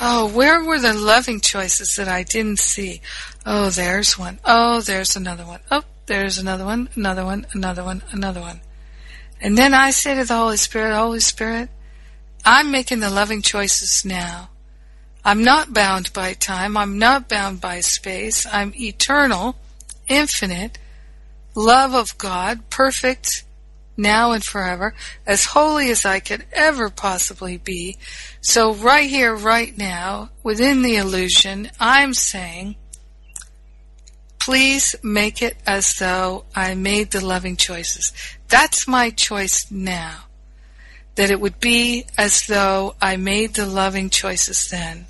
[0.00, 3.00] Oh, where were the loving choices that I didn't see?
[3.46, 4.40] Oh, there's one.
[4.44, 5.60] Oh, there's another one.
[5.70, 8.60] Oh, there's another one, another one, another one, another one.
[9.40, 11.68] And then I say to the Holy Spirit, Holy Spirit,
[12.44, 14.50] I'm making the loving choices now.
[15.24, 16.76] I'm not bound by time.
[16.76, 18.46] I'm not bound by space.
[18.50, 19.56] I'm eternal,
[20.06, 20.78] infinite,
[21.54, 23.44] love of God, perfect,
[23.96, 24.94] now and forever,
[25.26, 27.96] as holy as I could ever possibly be.
[28.40, 32.76] So right here, right now, within the illusion, I'm saying,
[34.44, 38.12] Please make it as though I made the loving choices.
[38.48, 40.24] That's my choice now.
[41.14, 45.06] That it would be as though I made the loving choices then.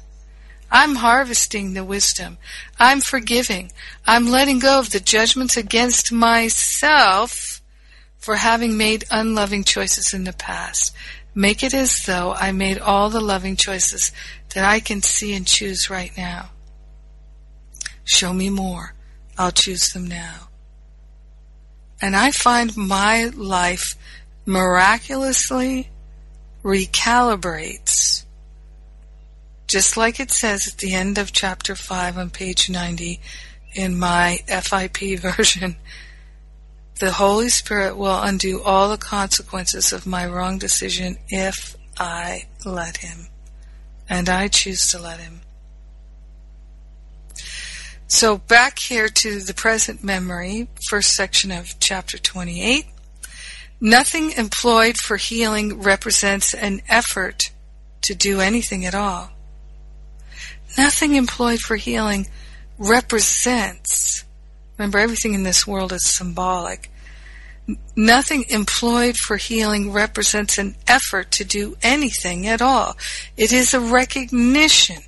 [0.71, 2.39] I'm harvesting the wisdom.
[2.79, 3.73] I'm forgiving.
[4.07, 7.61] I'm letting go of the judgments against myself
[8.19, 10.95] for having made unloving choices in the past.
[11.35, 14.13] Make it as though I made all the loving choices
[14.55, 16.51] that I can see and choose right now.
[18.05, 18.95] Show me more.
[19.37, 20.49] I'll choose them now.
[22.01, 23.95] And I find my life
[24.47, 25.89] miraculously
[26.63, 28.25] recalibrates,
[29.67, 33.21] just like it says at the end of chapter 5 on page 90
[33.75, 35.77] in my FIP version.
[37.01, 42.99] The Holy Spirit will undo all the consequences of my wrong decision if I let
[42.99, 43.27] Him.
[44.09, 45.41] And I choose to let Him.
[48.07, 52.87] So back here to the present memory, first section of chapter 28.
[53.81, 57.51] Nothing employed for healing represents an effort
[58.03, 59.31] to do anything at all.
[60.77, 62.27] Nothing employed for healing
[62.79, 64.25] represents,
[64.79, 66.91] remember everything in this world is symbolic.
[67.97, 72.97] Nothing employed for healing represents an effort to do anything at all.
[73.37, 75.03] It is a recognition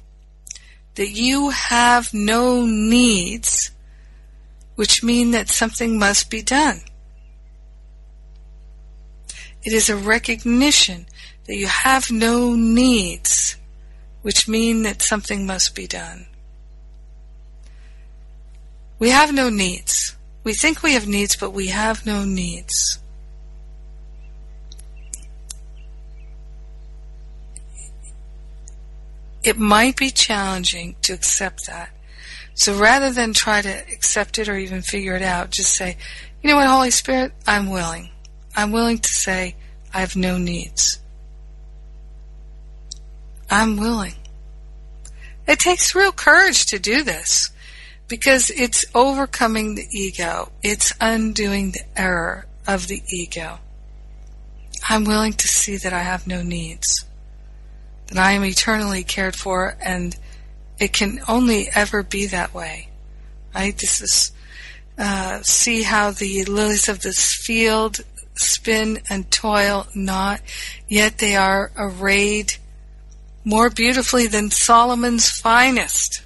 [0.96, 3.70] that you have no needs,
[4.74, 6.80] which mean that something must be done.
[9.62, 11.06] It is a recognition
[11.46, 13.56] that you have no needs,
[14.22, 16.26] which mean that something must be done.
[18.98, 20.16] We have no needs.
[20.44, 22.98] We think we have needs, but we have no needs.
[29.46, 31.90] It might be challenging to accept that.
[32.54, 35.96] So rather than try to accept it or even figure it out, just say,
[36.42, 38.10] you know what, Holy Spirit, I'm willing.
[38.54, 39.56] I'm willing to say,
[39.92, 41.00] I have no needs.
[43.50, 44.14] I'm willing.
[45.46, 47.50] It takes real courage to do this
[48.08, 50.50] because it's overcoming the ego.
[50.62, 53.58] It's undoing the error of the ego.
[54.88, 57.05] I'm willing to see that I have no needs,
[58.08, 60.16] that I am eternally cared for, and
[60.78, 62.88] it can only ever be that way.
[63.54, 63.76] Right?
[63.76, 64.32] This is
[64.98, 68.00] uh, see how the lilies of this field
[68.34, 70.40] spin and toil not,
[70.88, 72.54] yet they are arrayed
[73.44, 76.22] more beautifully than Solomon's finest.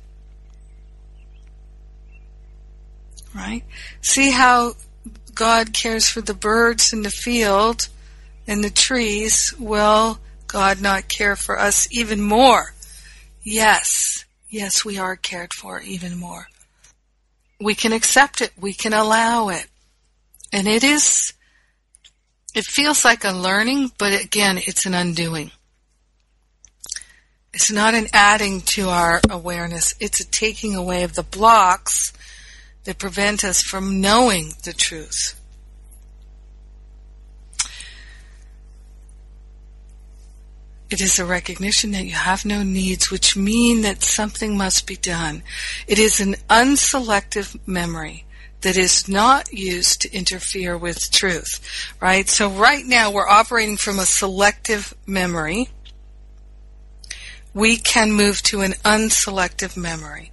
[3.34, 3.62] Right?
[4.00, 4.74] See how
[5.34, 7.88] God cares for the birds in the field
[8.46, 9.54] and the trees.
[9.58, 10.18] Will
[10.50, 12.74] God not care for us even more?
[13.42, 14.24] Yes.
[14.48, 16.48] Yes, we are cared for even more.
[17.60, 18.52] We can accept it.
[18.58, 19.66] We can allow it.
[20.52, 21.32] And it is,
[22.54, 25.52] it feels like a learning, but again, it's an undoing.
[27.52, 29.94] It's not an adding to our awareness.
[30.00, 32.12] It's a taking away of the blocks
[32.84, 35.39] that prevent us from knowing the truth.
[40.90, 44.96] It is a recognition that you have no needs, which mean that something must be
[44.96, 45.44] done.
[45.86, 48.24] It is an unselective memory
[48.62, 52.28] that is not used to interfere with truth, right?
[52.28, 55.68] So right now we're operating from a selective memory.
[57.54, 60.32] We can move to an unselective memory.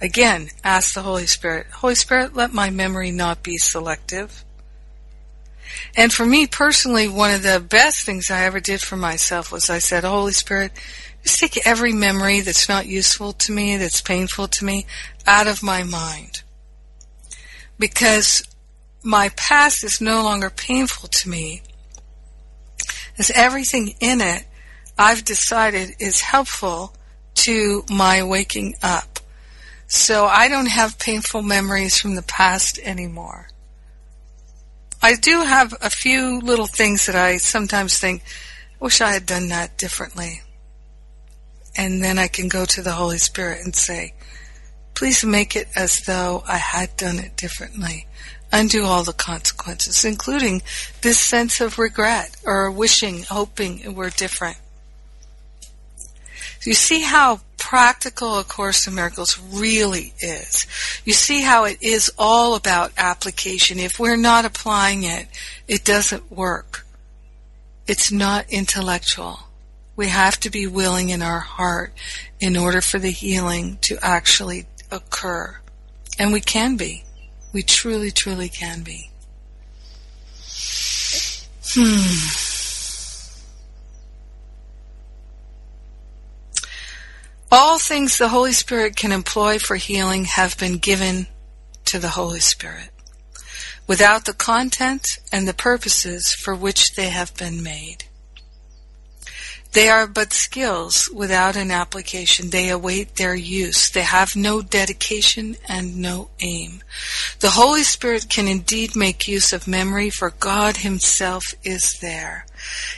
[0.00, 4.44] Again, ask the Holy Spirit, Holy Spirit, let my memory not be selective.
[5.96, 9.70] And for me personally, one of the best things I ever did for myself was
[9.70, 10.72] I said, Holy Spirit,
[11.22, 14.86] just take every memory that's not useful to me, that's painful to me,
[15.26, 16.42] out of my mind.
[17.78, 18.42] Because
[19.02, 21.62] my past is no longer painful to me.
[23.18, 24.44] As everything in it,
[24.98, 26.94] I've decided is helpful
[27.34, 29.20] to my waking up.
[29.86, 33.48] So I don't have painful memories from the past anymore.
[35.00, 38.22] I do have a few little things that I sometimes think,
[38.80, 40.42] wish I had done that differently.
[41.76, 44.14] And then I can go to the Holy Spirit and say,
[44.94, 48.08] please make it as though I had done it differently.
[48.50, 50.62] Undo all the consequences, including
[51.02, 54.56] this sense of regret or wishing, hoping it were different.
[56.68, 60.66] You see how practical A Course in Miracles really is.
[61.02, 63.78] You see how it is all about application.
[63.78, 65.28] If we're not applying it,
[65.66, 66.84] it doesn't work.
[67.86, 69.48] It's not intellectual.
[69.96, 71.94] We have to be willing in our heart
[72.38, 75.56] in order for the healing to actually occur.
[76.18, 77.04] And we can be.
[77.54, 79.10] We truly, truly can be.
[81.72, 82.47] Hmm.
[87.50, 91.28] All things the Holy Spirit can employ for healing have been given
[91.86, 92.90] to the Holy Spirit,
[93.86, 98.04] without the content and the purposes for which they have been made.
[99.72, 102.50] They are but skills without an application.
[102.50, 103.88] They await their use.
[103.90, 106.82] They have no dedication and no aim.
[107.40, 112.46] The Holy Spirit can indeed make use of memory, for God Himself is there.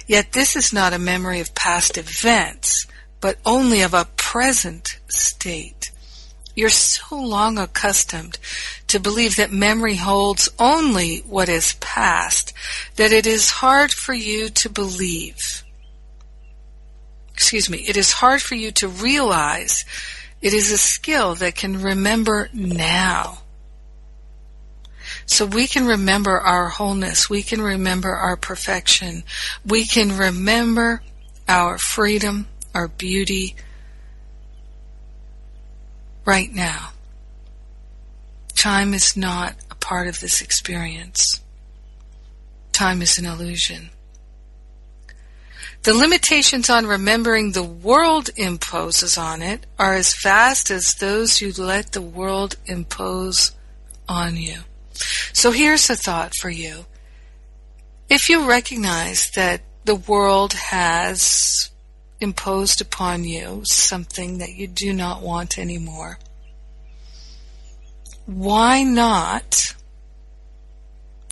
[0.06, 2.86] Yet this is not a memory of past events,
[3.20, 5.90] but only of a present state.
[6.54, 8.38] You're so long accustomed
[8.86, 12.52] to believe that memory holds only what is past
[12.94, 15.64] that it is hard for you to believe.
[17.34, 19.84] Excuse me, it is hard for you to realize
[20.40, 23.38] it is a skill that can remember now.
[25.26, 27.28] So we can remember our wholeness.
[27.28, 29.24] We can remember our perfection.
[29.66, 31.02] We can remember
[31.48, 33.56] our freedom our beauty
[36.30, 36.92] right now.
[38.54, 41.40] Time is not a part of this experience.
[42.70, 43.90] Time is an illusion.
[45.82, 51.52] The limitations on remembering the world imposes on it are as vast as those you
[51.52, 53.50] let the world impose
[54.08, 54.58] on you.
[55.32, 56.86] So here's a thought for you.
[58.08, 61.72] If you recognize that the world has
[62.20, 66.18] imposed upon you something that you do not want anymore.
[68.26, 69.74] Why not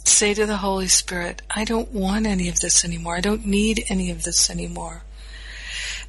[0.05, 3.17] say to the Holy Spirit, I don't want any of this anymore.
[3.17, 5.03] I don't need any of this anymore.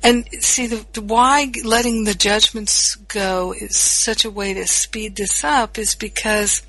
[0.01, 5.43] And see, the, why letting the judgments go is such a way to speed this
[5.43, 6.63] up is because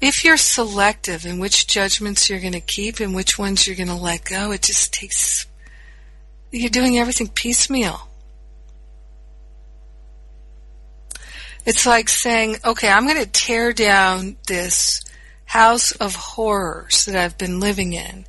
[0.00, 3.88] if you're selective in which judgments you're going to keep and which ones you're going
[3.88, 5.47] to let go, it just takes
[6.50, 8.08] you're doing everything piecemeal.
[11.66, 15.02] It's like saying, okay, I'm going to tear down this
[15.44, 18.26] house of horrors that I've been living in.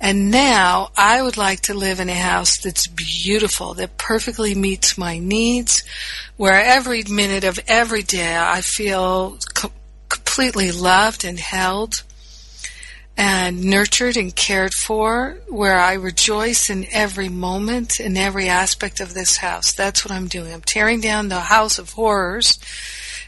[0.00, 4.98] And now I would like to live in a house that's beautiful, that perfectly meets
[4.98, 5.82] my needs,
[6.36, 9.72] where every minute of every day I feel co-
[10.08, 12.04] completely loved and held
[13.18, 19.12] and nurtured and cared for, where I rejoice in every moment, in every aspect of
[19.12, 19.72] this house.
[19.72, 20.54] That's what I'm doing.
[20.54, 22.58] I'm tearing down the house of horrors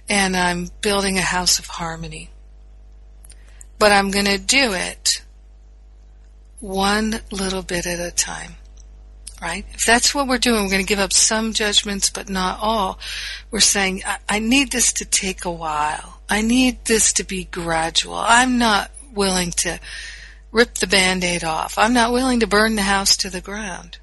[0.09, 2.31] and I'm building a house of harmony
[3.81, 5.23] but I'm going to do it
[6.61, 8.53] one little bit at a time.
[9.41, 9.65] Right?
[9.73, 12.99] If that's what we're doing, we're going to give up some judgments, but not all.
[13.51, 16.21] We're saying, I, I need this to take a while.
[16.29, 18.17] I need this to be gradual.
[18.17, 19.79] I'm not willing to
[20.53, 21.79] rip the band-aid off.
[21.79, 23.99] I'm not willing to burn the house to the ground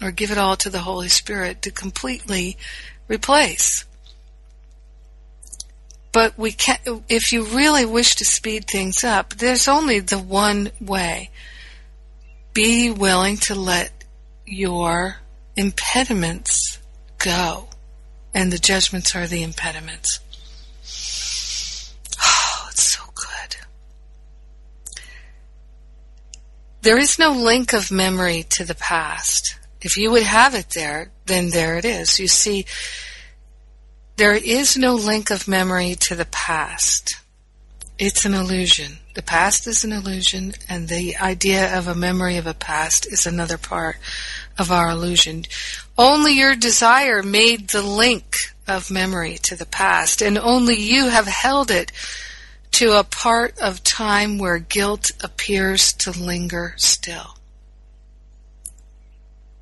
[0.00, 2.56] or give it all to the Holy Spirit to completely
[3.08, 3.84] replace.
[6.12, 10.18] But we can not if you really wish to speed things up, there's only the
[10.18, 11.30] one way.
[12.52, 14.04] Be willing to let
[14.44, 15.16] your
[15.56, 16.78] impediments
[17.18, 17.68] go.
[18.34, 20.20] And the judgments are the impediments.
[22.22, 23.56] Oh, it's so good.
[26.82, 29.56] There is no link of memory to the past.
[29.80, 32.18] If you would have it there, then there it is.
[32.18, 32.66] You see,
[34.16, 37.20] there is no link of memory to the past.
[38.00, 38.98] It's an illusion.
[39.14, 43.26] The past is an illusion, and the idea of a memory of a past is
[43.26, 43.96] another part
[44.58, 45.44] of our illusion.
[45.96, 48.34] Only your desire made the link
[48.66, 51.92] of memory to the past, and only you have held it
[52.72, 57.36] to a part of time where guilt appears to linger still.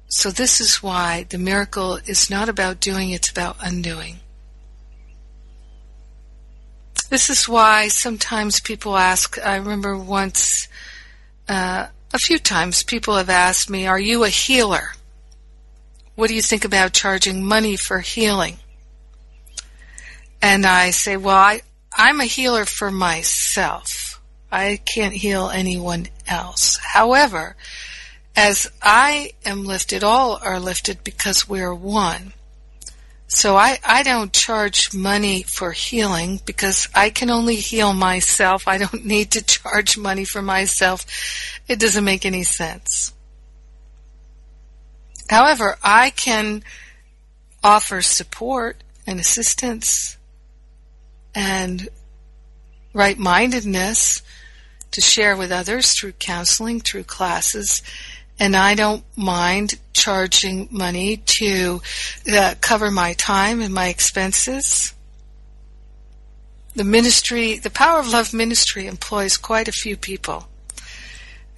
[0.08, 4.20] So this is why the miracle is not about doing, it's about undoing.
[7.10, 9.38] This is why sometimes people ask.
[9.44, 10.68] I remember once,
[11.48, 14.92] uh, a few times, people have asked me, Are you a healer?
[16.14, 18.58] What do you think about charging money for healing?
[20.42, 24.20] And I say, Well, I, I'm a healer for myself.
[24.50, 26.78] I can't heal anyone else.
[26.82, 27.56] However,
[28.36, 32.32] as I am lifted, all are lifted because we're one.
[33.28, 38.66] So I, I don't charge money for healing because I can only heal myself.
[38.66, 41.06] I don't need to charge money for myself.
[41.68, 43.12] It doesn't make any sense.
[45.28, 46.64] However, I can
[47.62, 50.16] offer support and assistance
[51.34, 51.88] and
[52.92, 54.22] right mindedness
[54.92, 57.82] to share with others through counseling, through classes,
[58.40, 61.82] and I don't mind charging money to
[62.32, 64.94] uh, cover my time and my expenses.
[66.74, 70.48] The ministry, the Power of Love ministry employs quite a few people.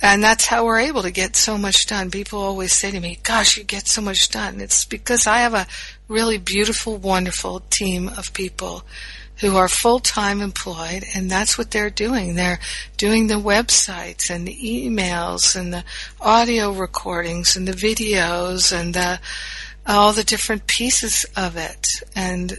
[0.00, 2.10] And that's how we're able to get so much done.
[2.10, 4.60] People always say to me, gosh, you get so much done.
[4.60, 5.68] It's because I have a
[6.08, 8.82] really beautiful, wonderful team of people
[9.42, 12.36] who are full-time employed and that's what they're doing.
[12.36, 12.60] They're
[12.96, 15.84] doing the websites and the emails and the
[16.20, 19.18] audio recordings and the videos and the,
[19.84, 22.52] all the different pieces of it and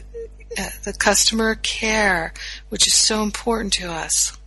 [0.59, 2.33] uh, the customer care,
[2.67, 4.37] which is so important to us.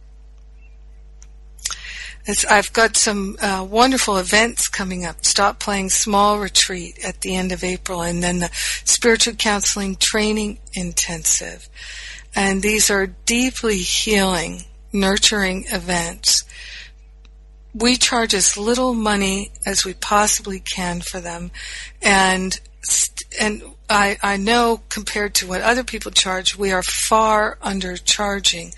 [2.26, 5.24] It's, I've got some uh, wonderful events coming up.
[5.24, 10.58] Stop Playing Small Retreat at the end of April, and then the Spiritual Counseling Training
[10.74, 11.68] Intensive.
[12.36, 16.44] And these are deeply healing, nurturing events.
[17.74, 21.50] We charge as little money as we possibly can for them.
[22.02, 22.60] And,
[23.40, 28.74] and I, I know compared to what other people charge, we are far undercharging.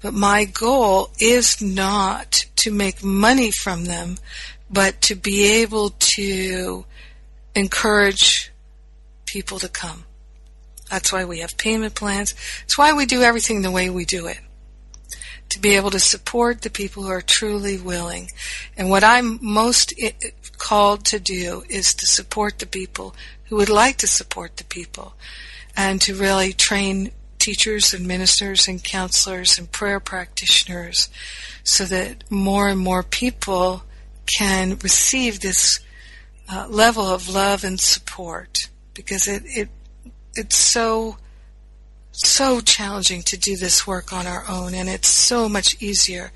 [0.00, 4.16] But my goal is not to make money from them,
[4.70, 6.86] but to be able to
[7.54, 8.50] encourage
[9.26, 10.04] people to come.
[10.90, 12.34] That's why we have payment plans.
[12.64, 14.38] It's why we do everything the way we do it.
[15.50, 18.30] To be able to support the people who are truly willing.
[18.76, 19.94] And what I'm most
[20.58, 23.14] called to do is to support the people
[23.44, 25.14] who would like to support the people
[25.76, 31.10] and to really train teachers and ministers and counselors and prayer practitioners
[31.62, 33.82] so that more and more people
[34.26, 35.80] can receive this
[36.48, 39.68] uh, level of love and support because it, it
[40.36, 41.16] it's so
[42.12, 46.30] so challenging to do this work on our own and it's so much easier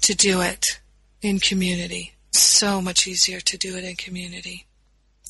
[0.00, 0.80] to do it
[1.22, 4.66] in community so much easier to do it in community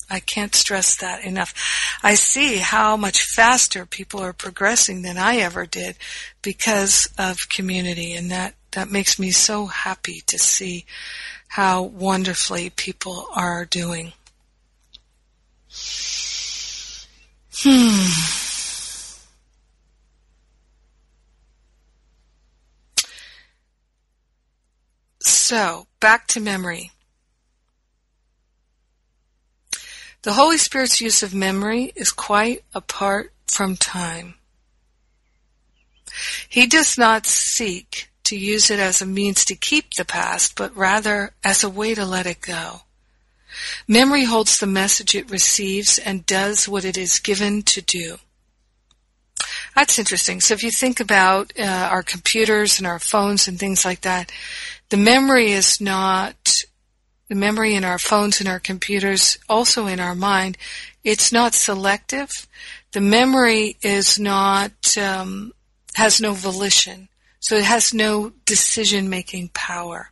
[0.09, 1.53] I can't stress that enough.
[2.01, 5.97] I see how much faster people are progressing than I ever did
[6.41, 10.85] because of community and that, that makes me so happy to see
[11.49, 14.13] how wonderfully people are doing.
[17.59, 18.05] Hmm.
[25.19, 26.91] So, back to memory.
[30.21, 34.35] The Holy Spirit's use of memory is quite apart from time.
[36.47, 40.75] He does not seek to use it as a means to keep the past, but
[40.75, 42.81] rather as a way to let it go.
[43.87, 48.17] Memory holds the message it receives and does what it is given to do.
[49.75, 50.41] That's interesting.
[50.41, 54.31] So if you think about uh, our computers and our phones and things like that,
[54.89, 56.55] the memory is not
[57.27, 60.57] the memory in our phones and our computers, also in our mind,
[61.03, 62.29] it's not selective.
[62.93, 65.53] The memory is not um,
[65.95, 70.11] has no volition, so it has no decision making power.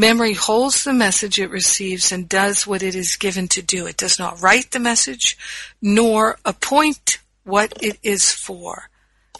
[0.00, 3.86] Memory holds the message it receives and does what it is given to do.
[3.86, 5.36] It does not write the message,
[5.82, 8.88] nor appoint what it is for.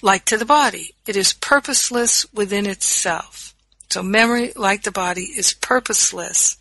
[0.02, 3.54] Like to the body, it is purposeless within itself.
[3.88, 6.58] So memory, like the body, is purposeless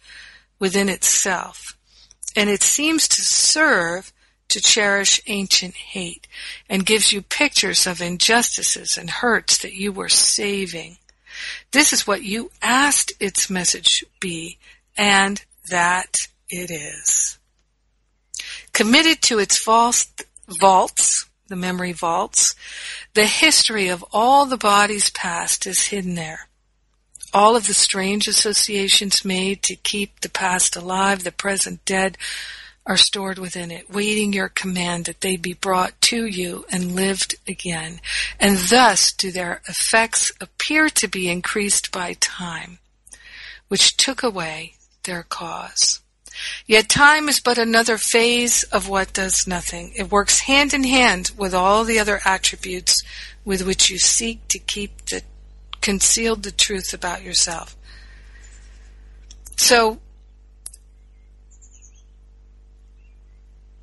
[0.60, 1.76] within itself.
[2.38, 4.14] And it seems to serve
[4.48, 6.26] to cherish ancient hate
[6.70, 11.00] and gives you pictures of injustices and hurts that you were saving.
[11.72, 14.58] This is what you asked its message be,
[14.98, 16.14] and that
[16.50, 17.38] it is.
[18.74, 20.08] Committed to its false
[20.48, 22.56] vaults, the memory vaults,
[23.14, 26.50] the history of all the bodies past is hidden there
[27.34, 32.18] all of the strange associations made to keep the past alive, the present dead,
[32.90, 37.36] are stored within it, waiting your command that they be brought to you and lived
[37.48, 38.02] again.
[38.40, 42.80] And thus do their effects appear to be increased by time,
[43.68, 44.74] which took away
[45.04, 46.02] their cause.
[46.66, 49.94] Yet time is but another phase of what does nothing.
[49.96, 53.04] It works hand in hand with all the other attributes
[53.46, 55.22] with which you seek to keep the
[55.80, 57.78] concealed the truth about yourself.
[59.58, 60.00] So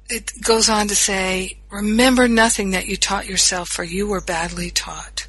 [0.09, 4.71] it goes on to say, remember nothing that you taught yourself, for you were badly
[4.71, 5.27] taught.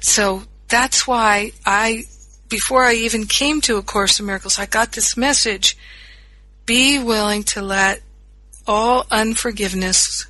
[0.00, 2.04] So that's why I,
[2.48, 5.76] before I even came to A Course in Miracles, I got this message
[6.66, 8.02] be willing to let
[8.66, 10.26] all unforgiveness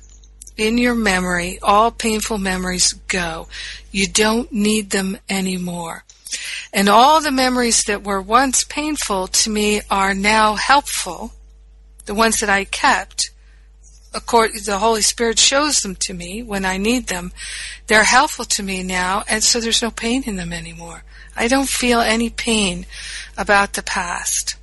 [0.55, 3.47] in your memory, all painful memories go.
[3.91, 6.03] You don't need them anymore.
[6.71, 11.33] And all the memories that were once painful to me are now helpful.
[12.05, 13.31] The ones that I kept,
[14.11, 17.31] the Holy Spirit shows them to me when I need them.
[17.87, 21.03] They're helpful to me now, and so there's no pain in them anymore.
[21.35, 22.85] I don't feel any pain
[23.37, 24.55] about the past.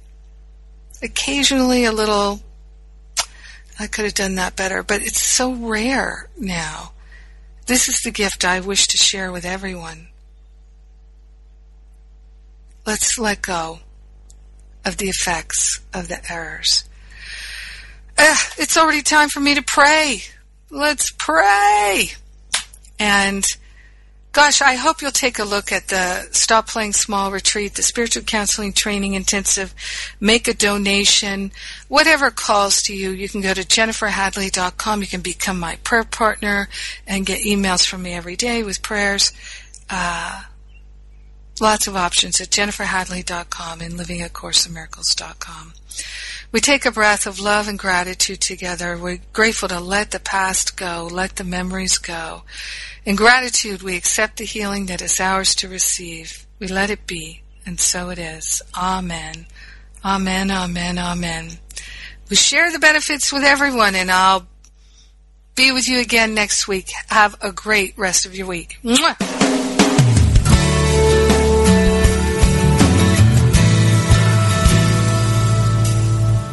[1.03, 2.41] Occasionally a little
[3.79, 6.93] I could have done that better, but it's so rare now.
[7.67, 10.09] This is the gift I wish to share with everyone.
[12.87, 13.81] Let's let go
[14.85, 16.85] of the effects of the errors.
[18.19, 20.23] Uh, it's already time for me to pray.
[20.71, 22.11] Let's pray.
[22.99, 23.47] And
[24.37, 28.23] Gosh, I hope you'll take a look at the Stop Playing Small retreat, the spiritual
[28.23, 29.75] counseling training intensive,
[30.21, 31.53] make a donation,
[31.89, 33.13] whatever calls to you.
[33.13, 35.01] You can go to jenniferhadley.com.
[35.01, 36.69] You can become my prayer partner
[37.07, 39.33] and get emails from me every day with prayers.
[39.89, 40.43] Uh,
[41.61, 45.73] lots of options at jenniferhadley.com and livingacourseofmiracles.com.
[46.53, 48.97] We take a breath of love and gratitude together.
[48.97, 52.43] We're grateful to let the past go, let the memories go
[53.07, 56.45] in gratitude, we accept the healing that is ours to receive.
[56.59, 58.61] We let it be, and so it is.
[58.77, 59.47] Amen.
[60.05, 61.51] Amen, amen, amen.
[62.29, 64.49] We share the benefits with everyone, and I'll
[65.55, 66.91] be with you again next week.
[67.07, 68.79] Have a great rest of your week.
[68.83, 69.56] Mwah!